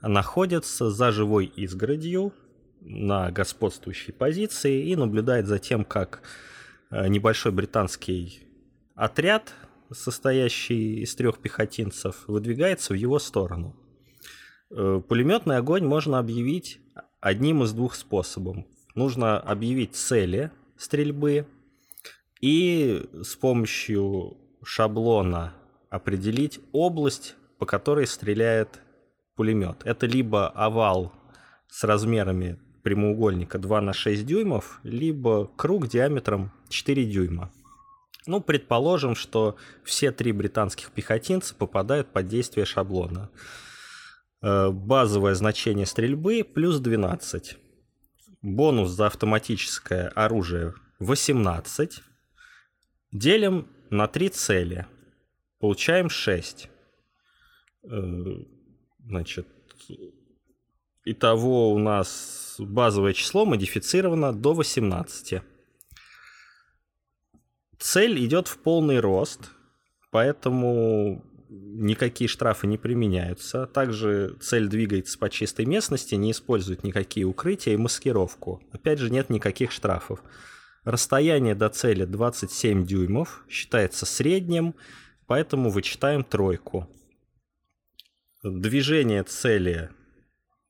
находится 0.00 0.90
за 0.90 1.12
живой 1.12 1.46
изгородью 1.46 2.32
на 2.80 3.30
господствующей 3.30 4.12
позиции 4.12 4.88
и 4.88 4.96
наблюдает 4.96 5.46
за 5.46 5.58
тем, 5.58 5.84
как 5.84 6.22
э, 6.90 7.08
небольшой 7.08 7.52
британский 7.52 8.46
отряд, 8.94 9.52
состоящий 9.90 11.00
из 11.02 11.14
трех 11.14 11.38
пехотинцев, 11.38 12.24
выдвигается 12.26 12.92
в 12.92 12.96
его 12.96 13.18
сторону. 13.18 13.74
Пулеметный 14.70 15.56
огонь 15.56 15.86
можно 15.86 16.18
объявить 16.18 16.78
одним 17.20 17.62
из 17.62 17.72
двух 17.72 17.94
способов. 17.94 18.58
Нужно 18.94 19.38
объявить 19.38 19.94
цели 19.94 20.50
стрельбы 20.76 21.46
и 22.40 23.08
с 23.22 23.34
помощью 23.36 24.36
шаблона 24.62 25.54
определить 25.90 26.60
область, 26.72 27.36
по 27.58 27.66
которой 27.66 28.06
стреляет 28.06 28.80
пулемет. 29.36 29.82
Это 29.84 30.06
либо 30.06 30.48
овал 30.48 31.12
с 31.68 31.84
размерами 31.84 32.58
прямоугольника 32.82 33.58
2 33.58 33.80
на 33.80 33.92
6 33.92 34.24
дюймов, 34.24 34.80
либо 34.82 35.50
круг 35.56 35.88
диаметром 35.88 36.52
4 36.68 37.04
дюйма. 37.04 37.50
Ну, 38.26 38.40
предположим, 38.40 39.14
что 39.14 39.56
все 39.84 40.12
три 40.12 40.32
британских 40.32 40.90
пехотинца 40.90 41.54
попадают 41.54 42.08
под 42.08 42.28
действие 42.28 42.66
шаблона. 42.66 43.30
Э, 44.40 44.70
базовое 44.70 45.34
значение 45.34 45.86
стрельбы 45.86 46.44
плюс 46.44 46.78
12. 46.78 47.56
Бонус 48.42 48.90
за 48.90 49.06
автоматическое 49.06 50.08
оружие 50.08 50.74
18. 51.00 52.00
Делим 53.10 53.66
на 53.90 54.06
3 54.06 54.28
цели. 54.28 54.86
Получаем 55.58 56.08
6. 56.08 56.70
Э, 57.82 58.34
значит, 59.04 59.48
итого 61.04 61.72
у 61.72 61.78
нас 61.78 62.56
базовое 62.60 63.14
число 63.14 63.44
модифицировано 63.44 64.32
до 64.32 64.54
18. 64.54 65.42
Цель 67.80 68.24
идет 68.24 68.46
в 68.46 68.58
полный 68.58 69.00
рост, 69.00 69.50
поэтому 70.10 71.24
никакие 71.48 72.28
штрафы 72.28 72.66
не 72.66 72.78
применяются. 72.78 73.66
Также 73.66 74.36
цель 74.40 74.68
двигается 74.68 75.18
по 75.18 75.30
чистой 75.30 75.66
местности, 75.66 76.14
не 76.14 76.32
использует 76.32 76.84
никакие 76.84 77.26
укрытия 77.26 77.74
и 77.74 77.76
маскировку. 77.76 78.62
Опять 78.72 78.98
же, 78.98 79.10
нет 79.10 79.30
никаких 79.30 79.72
штрафов. 79.72 80.22
Расстояние 80.84 81.54
до 81.54 81.68
цели 81.68 82.04
27 82.04 82.86
дюймов, 82.86 83.44
считается 83.48 84.06
средним, 84.06 84.74
поэтому 85.26 85.70
вычитаем 85.70 86.24
тройку. 86.24 86.88
Движение 88.42 89.24
цели 89.24 89.90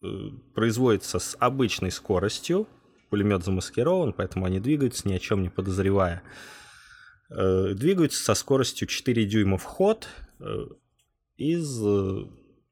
э, 0.03 0.07
производится 0.55 1.19
с 1.19 1.37
обычной 1.39 1.91
скоростью. 1.91 2.67
Пулемет 3.11 3.45
замаскирован, 3.45 4.13
поэтому 4.13 4.47
они 4.47 4.59
двигаются, 4.61 5.09
ни 5.09 5.15
о 5.15 5.19
чем 5.19 5.43
не 5.43 5.51
подозревая. 5.51 6.23
Э, 7.31 7.75
двигаются 7.75 8.23
со 8.23 8.35
скоростью 8.35 8.89
4 8.89 9.25
дюйма 9.27 9.59
в 9.59 9.65
ход. 9.65 10.09
Э, 10.41 10.67
из 11.37 11.81
э, 11.85 12.25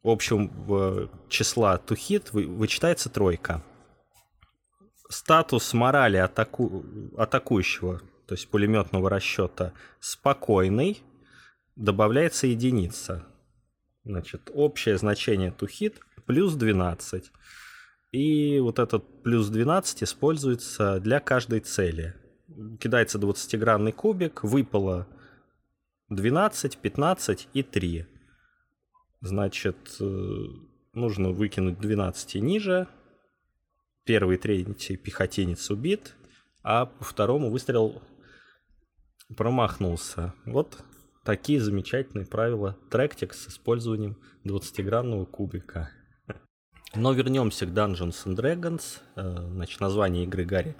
общего 0.02 1.10
числа 1.28 1.78
тухит 1.78 2.32
вычитается 2.32 3.08
тройка. 3.08 3.62
Статус 5.08 5.72
морали 5.72 6.16
атаку... 6.16 6.84
атакующего, 7.16 8.00
то 8.26 8.34
есть 8.34 8.48
пулеметного 8.48 9.08
расчета, 9.08 9.72
спокойный, 10.00 11.02
добавляется 11.76 12.46
единица. 12.46 13.24
Значит, 14.04 14.50
общее 14.52 14.98
значение 14.98 15.52
тухит 15.52 16.00
плюс 16.26 16.54
12. 16.54 17.30
И 18.12 18.58
вот 18.60 18.78
этот 18.78 19.22
плюс 19.22 19.48
12 19.48 20.02
используется 20.02 21.00
для 21.00 21.20
каждой 21.20 21.60
цели 21.60 22.14
кидается 22.80 23.18
20-гранный 23.18 23.92
кубик, 23.92 24.42
выпало 24.42 25.06
12, 26.08 26.78
15 26.78 27.48
и 27.52 27.62
3. 27.62 28.06
Значит, 29.20 29.96
э, 30.00 30.44
нужно 30.92 31.30
выкинуть 31.30 31.80
12 31.80 32.36
и 32.36 32.40
ниже. 32.40 32.86
Первый, 34.04 34.36
третий 34.36 34.96
пехотинец 34.96 35.68
убит, 35.70 36.14
а 36.62 36.86
по 36.86 37.04
второму 37.04 37.50
выстрел 37.50 38.00
промахнулся. 39.36 40.32
Вот 40.44 40.78
такие 41.24 41.60
замечательные 41.60 42.26
правила 42.26 42.78
Tractics 42.88 43.34
с 43.34 43.48
использованием 43.48 44.16
20-гранного 44.44 45.26
кубика. 45.26 45.90
Но 46.94 47.12
вернемся 47.14 47.66
к 47.66 47.70
Dungeons 47.70 48.24
and 48.26 48.36
Dragons. 48.36 49.00
Э, 49.16 49.48
значит, 49.50 49.80
название 49.80 50.22
игры 50.22 50.44
Гарри 50.44 50.76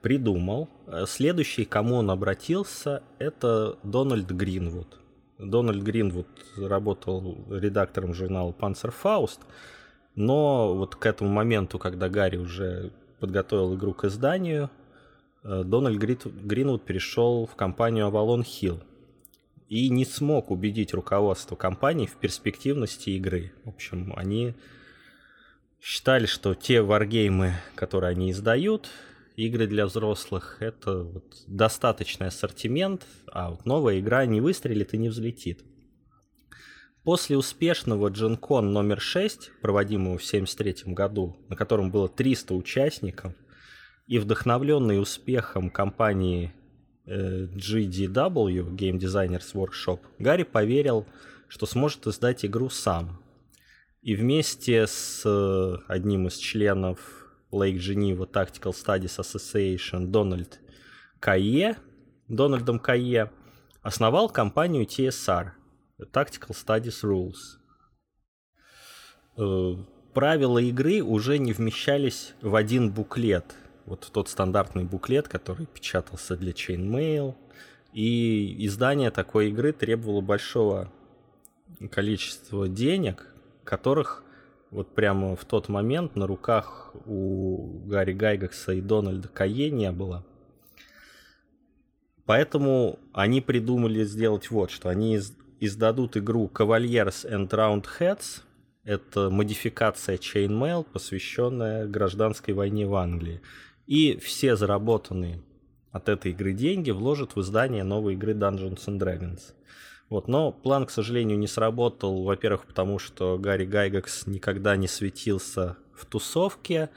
придумал. 0.00 0.68
Э, 0.86 1.04
следующий, 1.06 1.64
кому 1.64 1.96
он 1.96 2.10
обратился, 2.10 3.02
это 3.18 3.78
Дональд 3.82 4.30
Гринвуд. 4.30 4.98
Дональд 5.38 5.82
Гринвуд 5.82 6.26
работал 6.56 7.38
редактором 7.50 8.14
журнала 8.14 8.52
Panzerfaust, 8.52 9.40
но 10.14 10.74
вот 10.74 10.96
к 10.96 11.06
этому 11.06 11.30
моменту, 11.30 11.78
когда 11.78 12.08
Гарри 12.08 12.36
уже 12.36 12.90
подготовил 13.20 13.74
игру 13.76 13.94
к 13.94 14.04
изданию, 14.04 14.70
э, 15.44 15.62
Дональд 15.64 15.98
Гринвуд 15.98 16.84
перешел 16.84 17.46
в 17.46 17.54
компанию 17.54 18.06
Avalon 18.08 18.42
Hill 18.42 18.82
и 19.68 19.90
не 19.90 20.04
смог 20.04 20.50
убедить 20.50 20.94
руководство 20.94 21.54
компании 21.54 22.06
в 22.06 22.16
перспективности 22.16 23.10
игры. 23.10 23.52
В 23.64 23.68
общем, 23.68 24.12
они 24.16 24.54
считали, 25.80 26.26
что 26.26 26.54
те 26.54 26.82
варгеймы, 26.82 27.54
которые 27.74 28.10
они 28.10 28.30
издают, 28.30 28.88
игры 29.38 29.66
для 29.66 29.86
взрослых— 29.86 30.56
это 30.60 31.04
вот 31.04 31.44
достаточный 31.46 32.26
ассортимент, 32.26 33.06
а 33.30 33.50
вот 33.50 33.64
новая 33.66 34.00
игра 34.00 34.26
не 34.26 34.40
выстрелит 34.40 34.94
и 34.94 34.98
не 34.98 35.08
взлетит. 35.08 35.64
После 37.04 37.38
успешного 37.38 38.10
GenCon 38.10 38.62
номер 38.62 39.00
6, 39.00 39.52
проводимого 39.62 40.18
в 40.18 40.26
1973 40.26 40.92
году, 40.92 41.36
на 41.48 41.56
котором 41.56 41.90
было 41.90 42.08
300 42.08 42.54
участников, 42.54 43.32
и 44.08 44.18
вдохновленный 44.18 45.00
успехом 45.00 45.70
компании 45.70 46.52
э, 47.06 47.46
GDW, 47.46 48.74
Game 48.74 48.98
Designers 48.98 49.54
Workshop, 49.54 50.00
Гарри 50.18 50.42
поверил, 50.42 51.06
что 51.46 51.66
сможет 51.66 52.06
издать 52.08 52.44
игру 52.44 52.70
сам. 52.70 53.22
И 54.02 54.16
вместе 54.16 54.86
с 54.86 55.22
э, 55.24 55.76
одним 55.86 56.26
из 56.26 56.36
членов 56.36 57.17
Lake 57.52 57.78
Geneva 57.78 58.26
Tactical 58.26 58.72
Studies 58.72 59.18
Association 59.18 60.06
Дональд 60.06 60.60
Кае, 61.20 61.76
Дональдом 62.28 62.78
Кае, 62.78 63.30
основал 63.82 64.28
компанию 64.28 64.84
TSR, 64.84 65.50
Tactical 66.12 66.50
Studies 66.50 67.02
Rules. 67.02 67.58
Э, 69.36 69.76
правила 70.12 70.58
игры 70.58 71.02
уже 71.02 71.38
не 71.38 71.52
вмещались 71.52 72.34
в 72.42 72.54
один 72.54 72.90
буклет. 72.92 73.54
Вот 73.86 74.08
тот 74.12 74.28
стандартный 74.28 74.84
буклет, 74.84 75.28
который 75.28 75.66
печатался 75.66 76.36
для 76.36 76.52
Chainmail. 76.52 77.34
И 77.92 78.66
издание 78.66 79.10
такой 79.10 79.48
игры 79.48 79.72
требовало 79.72 80.20
большого 80.20 80.92
количества 81.90 82.68
денег, 82.68 83.26
которых 83.64 84.24
вот 84.70 84.94
прямо 84.94 85.36
в 85.36 85.44
тот 85.44 85.68
момент 85.68 86.16
на 86.16 86.26
руках 86.26 86.92
у 87.06 87.80
Гарри 87.86 88.12
Гайгакса 88.12 88.72
и 88.72 88.80
Дональда 88.80 89.28
Кае 89.28 89.70
не 89.70 89.90
было. 89.92 90.24
Поэтому 92.26 92.98
они 93.14 93.40
придумали 93.40 94.04
сделать 94.04 94.50
вот 94.50 94.70
что. 94.70 94.90
Они 94.90 95.18
издадут 95.60 96.16
игру 96.16 96.50
Cavaliers 96.52 97.24
and 97.24 97.48
Roundheads. 97.48 98.42
Это 98.84 99.30
модификация 99.30 100.18
Chainmail, 100.18 100.86
посвященная 100.92 101.86
гражданской 101.86 102.52
войне 102.52 102.86
в 102.86 102.94
Англии. 102.94 103.40
И 103.86 104.18
все 104.18 104.56
заработанные 104.56 105.42
от 105.90 106.10
этой 106.10 106.32
игры 106.32 106.52
деньги 106.52 106.90
вложат 106.90 107.34
в 107.34 107.40
издание 107.40 107.84
новой 107.84 108.14
игры 108.14 108.34
Dungeons 108.34 108.84
and 108.86 108.98
Dragons. 108.98 109.54
Вот, 110.10 110.26
но 110.26 110.52
план, 110.52 110.86
к 110.86 110.90
сожалению, 110.90 111.38
не 111.38 111.46
сработал. 111.46 112.24
Во-первых, 112.24 112.66
потому 112.66 112.98
что 112.98 113.38
Гарри 113.38 113.66
Гайгакс 113.66 114.26
никогда 114.26 114.76
не 114.76 114.88
светился 114.88 115.76
в 115.94 116.06
тусовке, 116.06 116.90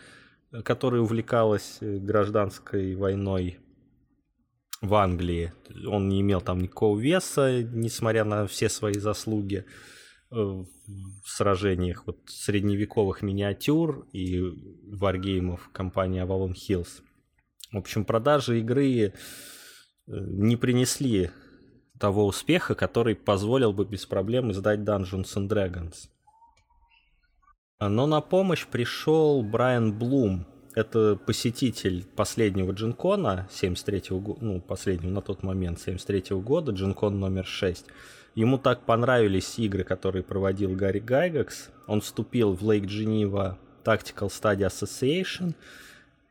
которая 0.64 1.02
увлекалась 1.02 1.78
э, 1.82 1.98
гражданской 1.98 2.96
войной 2.96 3.60
в 4.82 4.96
Англии. 4.96 5.54
Он 5.88 6.10
не 6.10 6.22
имел 6.22 6.42
там 6.42 6.60
никакого 6.60 7.00
веса, 7.00 7.64
несмотря 7.64 8.24
на 8.24 8.48
все 8.48 8.70
свои 8.70 8.96
заслуги 8.96 9.66
э, 10.32 10.36
в 10.36 10.66
сражениях 11.26 12.04
вот, 12.06 12.18
средневековых 12.28 13.22
миниатюр 13.22 14.08
и 14.14 14.42
варгеймов 14.88 15.70
компании 15.74 16.24
Avalon 16.24 16.54
Hills. 16.54 17.02
В 17.72 17.78
общем, 17.78 18.06
продажи 18.06 18.60
игры 18.60 18.90
э, 19.06 19.12
не 20.08 20.56
принесли 20.56 21.30
того 22.02 22.26
успеха, 22.26 22.74
который 22.74 23.16
позволил 23.16 23.72
бы 23.74 23.86
без 23.86 24.08
проблем 24.08 24.52
издать 24.52 24.80
Dungeons 24.80 25.36
and 25.36 25.48
Dragons. 25.48 26.10
Но 27.80 28.08
на 28.08 28.22
помощь 28.22 28.66
пришел 28.66 29.44
Брайан 29.44 29.94
Блум. 29.94 30.48
Это 30.74 31.16
посетитель 31.16 32.06
последнего 32.16 32.72
Джинкона 32.72 33.48
73 33.52 34.18
года, 34.18 34.40
ну, 34.42 34.62
последнего 34.62 35.12
на 35.12 35.22
тот 35.22 35.44
момент 35.44 35.80
73 35.80 36.38
года, 36.38 36.72
Джинкон 36.72 37.20
номер 37.20 37.46
6. 37.46 37.86
Ему 38.34 38.58
так 38.58 38.86
понравились 38.86 39.60
игры, 39.60 39.84
которые 39.84 40.24
проводил 40.24 40.74
Гарри 40.76 41.00
Гайгакс. 41.00 41.70
Он 41.88 42.02
вступил 42.02 42.54
в 42.54 42.64
Lake 42.64 42.86
Geneva 42.86 43.58
Tactical 43.84 44.30
Study 44.30 44.66
Association 44.66 45.54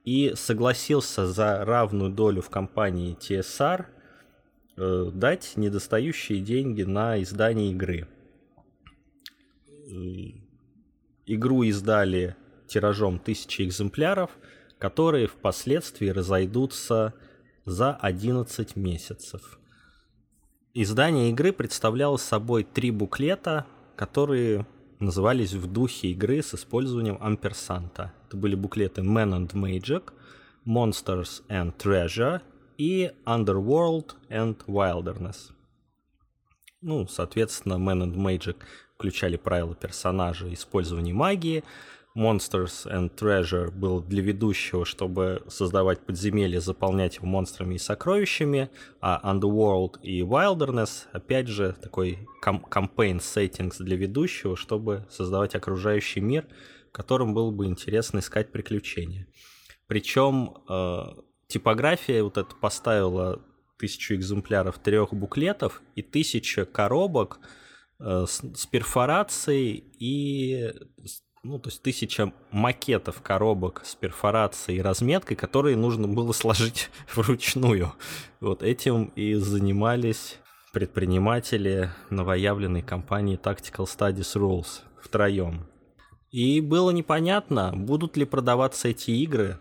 и 0.05 0.33
согласился 0.35 1.27
за 1.27 1.65
равную 1.65 2.11
долю 2.11 2.43
в 2.43 2.51
компании 2.51 3.17
TSR– 3.17 3.85
дать 4.81 5.53
недостающие 5.57 6.41
деньги 6.41 6.83
на 6.83 7.23
издание 7.23 7.71
игры. 7.71 8.09
Э, 9.69 9.95
игру 11.27 11.63
издали 11.65 12.37
тиражом 12.67 13.19
тысячи 13.19 13.63
экземпляров, 13.63 14.31
которые 14.79 15.27
впоследствии 15.27 16.09
разойдутся 16.09 17.15
за 17.65 17.95
11 17.95 18.77
месяцев. 18.77 19.59
Издание 20.73 21.31
игры 21.31 21.53
представляло 21.53 22.17
собой 22.17 22.65
три 22.65 22.91
буклета, 22.91 23.67
которые 23.97 24.67
назывались 24.99 25.53
в 25.53 25.71
духе 25.71 26.09
игры 26.09 26.43
с 26.43 26.55
использованием 26.55 27.19
амперсанта. 27.21 28.13
Это 28.29 28.37
были 28.37 28.55
буклеты 28.55 29.03
Man 29.03 29.33
and 29.33 29.53
Magic, 29.53 30.13
Monsters 30.65 31.43
and 31.49 31.77
Treasure 31.77 32.41
и 32.81 33.13
Underworld 33.27 34.15
and 34.31 34.57
Wilderness. 34.67 35.53
Ну, 36.81 37.07
соответственно, 37.07 37.75
Man 37.75 38.03
and 38.03 38.15
Magic 38.15 38.57
включали 38.95 39.37
правила 39.37 39.75
персонажа 39.75 40.51
использования 40.55 41.13
магии, 41.13 41.63
Monsters 42.17 42.87
and 42.87 43.15
Treasure 43.15 43.71
был 43.71 44.01
для 44.01 44.23
ведущего, 44.23 44.87
чтобы 44.87 45.43
создавать 45.47 46.01
подземелья, 46.01 46.59
заполнять 46.59 47.17
его 47.17 47.27
монстрами 47.27 47.75
и 47.75 47.79
сокровищами, 47.79 48.71
а 49.03 49.21
Underworld 49.31 50.01
и 50.03 50.23
Wilderness, 50.23 51.07
опять 51.13 51.49
же, 51.49 51.77
такой 51.83 52.27
кам- 52.43 52.65
campaign 52.71 53.19
settings 53.19 53.77
для 53.79 53.97
ведущего, 53.97 54.57
чтобы 54.57 55.07
создавать 55.11 55.55
окружающий 55.55 56.21
мир, 56.21 56.49
в 56.89 56.93
котором 56.93 57.35
было 57.35 57.51
бы 57.51 57.67
интересно 57.67 58.21
искать 58.21 58.51
приключения. 58.51 59.27
Причем 59.87 60.57
э, 60.69 61.05
типография 61.51 62.23
вот 62.23 62.39
это 62.39 62.55
поставила 62.55 63.41
тысячу 63.79 64.15
экземпляров 64.15 64.79
трех 64.79 65.13
буклетов 65.13 65.83
и 65.95 66.03
тысяча 66.03 66.65
коробок 66.65 67.41
э, 67.99 68.25
с, 68.27 68.41
с 68.55 68.67
перфорацией 68.67 69.85
и 69.99 70.73
ну, 71.43 71.59
то 71.59 71.71
есть 71.71 71.83
тысяча 71.83 72.33
макетов 72.51 73.23
коробок 73.23 73.83
с 73.85 73.95
перфорацией 73.95 74.79
и 74.79 74.83
разметкой, 74.83 75.37
которые 75.37 75.77
нужно 75.77 76.07
было 76.07 76.33
сложить 76.33 76.91
вручную. 77.15 77.95
Вот 78.41 78.63
этим 78.63 79.07
и 79.17 79.35
занимались 79.35 80.39
предприниматели 80.73 81.91
новоявленной 82.11 82.83
компании 82.83 83.39
Tactical 83.39 83.87
Studies 83.87 84.37
Rules 84.37 84.83
втроем. 85.03 85.67
И 86.31 86.61
было 86.61 86.91
непонятно, 86.91 87.73
будут 87.75 88.17
ли 88.17 88.25
продаваться 88.25 88.89
эти 88.89 89.11
игры, 89.11 89.59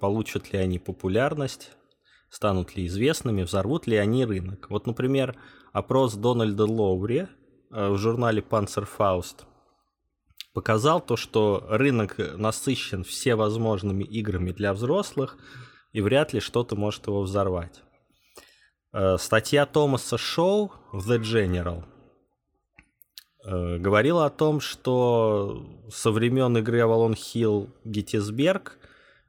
получат 0.00 0.52
ли 0.52 0.58
они 0.58 0.78
популярность, 0.78 1.72
станут 2.30 2.76
ли 2.76 2.86
известными, 2.86 3.42
взорвут 3.42 3.86
ли 3.86 3.96
они 3.96 4.24
рынок. 4.24 4.70
Вот, 4.70 4.86
например, 4.86 5.36
опрос 5.72 6.14
Дональда 6.14 6.64
Лоури 6.64 7.28
э, 7.70 7.88
в 7.90 7.98
журнале 7.98 8.40
Panzerfaust 8.40 9.44
показал 10.52 11.00
то, 11.00 11.16
что 11.16 11.64
рынок 11.68 12.16
насыщен 12.18 13.04
всевозможными 13.04 14.04
играми 14.04 14.52
для 14.52 14.72
взрослых, 14.72 15.36
и 15.92 16.00
вряд 16.00 16.32
ли 16.32 16.40
что-то 16.40 16.76
может 16.76 17.06
его 17.06 17.22
взорвать. 17.22 17.82
Э, 18.92 19.16
статья 19.18 19.66
Томаса 19.66 20.18
Шоу 20.18 20.72
в 20.92 21.10
The 21.10 21.20
General 21.20 21.84
э, 23.44 23.78
говорила 23.78 24.26
о 24.26 24.30
том, 24.30 24.60
что 24.60 25.66
со 25.90 26.12
времен 26.12 26.56
игры 26.58 26.80
Avalon 26.80 27.14
Hill 27.14 27.70
Gettysburg 27.84 28.72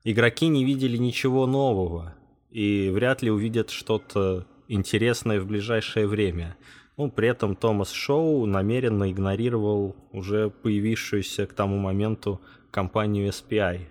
игроки 0.03 0.47
не 0.47 0.65
видели 0.65 0.97
ничего 0.97 1.45
нового 1.45 2.15
и 2.49 2.89
вряд 2.93 3.21
ли 3.21 3.31
увидят 3.31 3.69
что-то 3.69 4.45
интересное 4.67 5.39
в 5.39 5.45
ближайшее 5.45 6.07
время– 6.07 6.55
ну, 7.01 7.09
при 7.09 7.29
этом 7.29 7.55
Томас 7.55 7.91
Шоу 7.91 8.45
намеренно 8.45 9.11
игнорировал 9.11 9.95
уже 10.11 10.51
появившуюся 10.51 11.47
к 11.47 11.53
тому 11.53 11.79
моменту 11.79 12.39
компанию 12.69 13.29
SPI. 13.29 13.87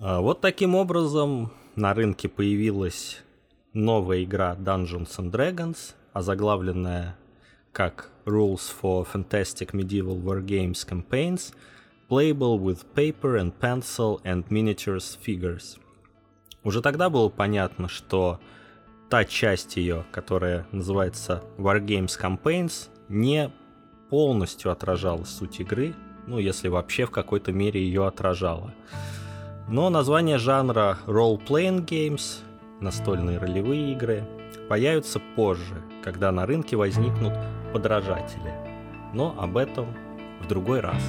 А 0.00 0.20
вот 0.20 0.40
таким 0.40 0.74
образом 0.74 1.52
на 1.76 1.94
рынке 1.94 2.28
появилась 2.28 3.22
новая 3.72 4.24
игра 4.24 4.56
Dungeons 4.58 5.16
and 5.18 5.30
Dragons, 5.30 5.94
озаглавленная 6.12 7.16
как 7.70 8.10
Rules 8.24 8.72
for 8.82 9.06
Fantastic 9.12 9.70
Medieval 9.72 10.20
Wargames 10.20 10.84
Campaigns, 10.88 11.54
playable 12.08 12.58
with 12.58 12.84
paper 12.94 13.36
and 13.36 13.52
pencil 13.60 14.20
and 14.24 14.44
miniatures 14.48 15.18
figures. 15.20 15.78
Уже 16.62 16.80
тогда 16.80 17.10
было 17.10 17.28
понятно, 17.28 17.88
что 17.88 18.40
та 19.10 19.24
часть 19.24 19.76
ее, 19.76 20.04
которая 20.12 20.66
называется 20.72 21.42
Wargames 21.58 22.18
Campaigns, 22.20 22.88
не 23.08 23.50
полностью 24.08 24.70
отражала 24.70 25.24
суть 25.24 25.60
игры, 25.60 25.94
ну, 26.26 26.38
если 26.38 26.68
вообще 26.68 27.04
в 27.04 27.10
какой-то 27.10 27.52
мере 27.52 27.82
ее 27.82 28.06
отражала. 28.06 28.72
Но 29.68 29.90
название 29.90 30.38
жанра 30.38 30.98
Role-Playing 31.06 31.86
Games, 31.86 32.40
настольные 32.80 33.38
ролевые 33.38 33.92
игры, 33.92 34.24
появятся 34.68 35.20
позже, 35.36 35.82
когда 36.02 36.32
на 36.32 36.46
рынке 36.46 36.76
возникнут 36.76 37.34
подражатели. 37.72 38.52
Но 39.12 39.34
об 39.38 39.56
этом 39.56 39.86
в 40.42 40.48
другой 40.48 40.80
раз. 40.80 41.02